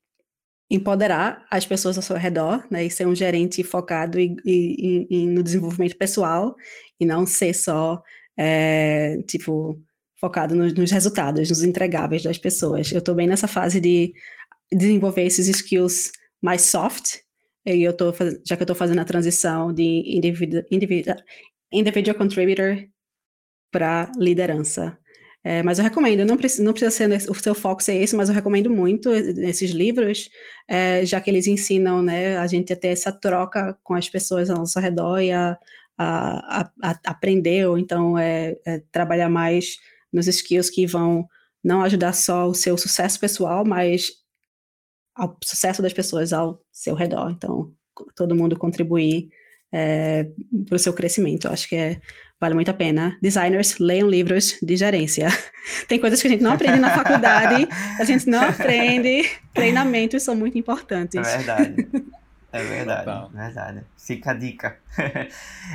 [0.69, 5.25] empoderar as pessoas ao seu redor, né, e ser um gerente focado e, e, e
[5.27, 6.55] no desenvolvimento pessoal,
[6.99, 8.01] e não ser só,
[8.37, 9.79] é, tipo,
[10.19, 12.91] focado nos, nos, resultados, nos entregáveis das pessoas.
[12.91, 14.13] Eu estou bem nessa fase de
[14.71, 16.11] desenvolver esses skills
[16.41, 17.19] mais soft,
[17.65, 18.13] e eu tô
[18.45, 21.17] já que eu estou fazendo a transição de individual, individual,
[21.71, 22.87] individual contributor
[23.71, 24.97] para liderança.
[25.43, 28.35] É, mas eu recomendo, não não precisa ser o seu foco ser esse, mas eu
[28.35, 30.27] recomendo muito esses livros,
[30.67, 34.49] é, já que eles ensinam né, a gente a ter essa troca com as pessoas
[34.49, 35.55] ao nosso redor e a,
[35.97, 39.77] a, a, a aprender, ou então é, é, trabalhar mais
[40.11, 41.27] nos skills que vão
[41.63, 44.11] não ajudar só o seu sucesso pessoal, mas
[45.15, 47.31] ao sucesso das pessoas ao seu redor.
[47.31, 47.71] Então,
[48.15, 49.29] todo mundo contribuir
[49.71, 50.27] é,
[50.67, 51.47] para o seu crescimento.
[51.47, 51.99] Eu acho que é,
[52.39, 53.17] vale muito a pena.
[53.21, 55.27] Designers, leiam livros de gerência.
[55.87, 57.67] Tem coisas que a gente não aprende na faculdade,
[57.99, 59.29] a gente não aprende.
[59.53, 61.27] Treinamentos são muito importantes.
[61.27, 61.87] É verdade.
[62.55, 63.29] É verdade, Total.
[63.29, 63.83] verdade.
[63.97, 64.77] Fica a dica.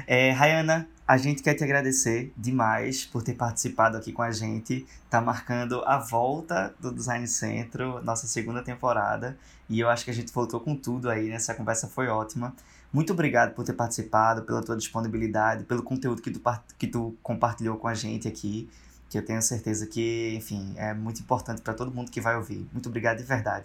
[0.06, 4.86] É, Rayana, a gente quer te agradecer demais por ter participado aqui com a gente.
[5.08, 9.36] Tá marcando a volta do Design Centro, nossa segunda temporada.
[9.68, 12.54] E eu acho que a gente voltou com tudo aí, nessa conversa foi ótima.
[12.92, 16.40] Muito obrigado por ter participado, pela tua disponibilidade, pelo conteúdo que tu,
[16.78, 18.68] que tu compartilhou com a gente aqui,
[19.08, 22.68] que eu tenho certeza que, enfim, é muito importante para todo mundo que vai ouvir.
[22.72, 23.64] Muito obrigado de verdade.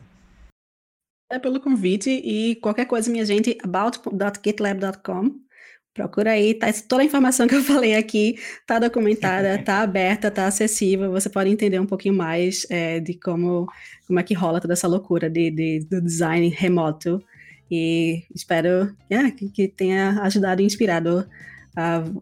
[1.42, 5.46] Pelo convite e qualquer coisa, minha gente, about.gitlab.com.
[5.92, 8.38] Procura aí, tá, toda a informação que eu falei aqui
[8.68, 11.12] tá documentada, tá aberta, tá acessível.
[11.12, 13.66] Você pode entender um pouquinho mais é, de como,
[14.06, 17.24] como é que rola toda essa loucura de, de do design remoto.
[17.72, 21.28] E espero yeah, que, que, tenha ajudado e inspirado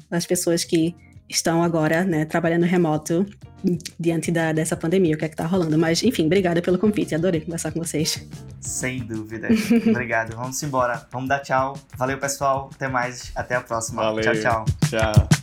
[0.09, 0.95] as pessoas que
[1.29, 3.25] estão agora né, trabalhando remoto
[3.99, 5.77] diante da, dessa pandemia, o que é que tá rolando.
[5.77, 8.25] Mas, enfim, obrigada pelo convite, adorei conversar com vocês.
[8.59, 9.49] Sem dúvida.
[9.89, 10.35] Obrigado.
[10.35, 11.05] Vamos embora.
[11.11, 11.77] Vamos dar tchau.
[11.97, 12.69] Valeu, pessoal.
[12.73, 13.31] Até mais.
[13.35, 14.03] Até a próxima.
[14.03, 14.23] Valeu.
[14.23, 14.65] Tchau, tchau.
[14.89, 15.42] Tchau.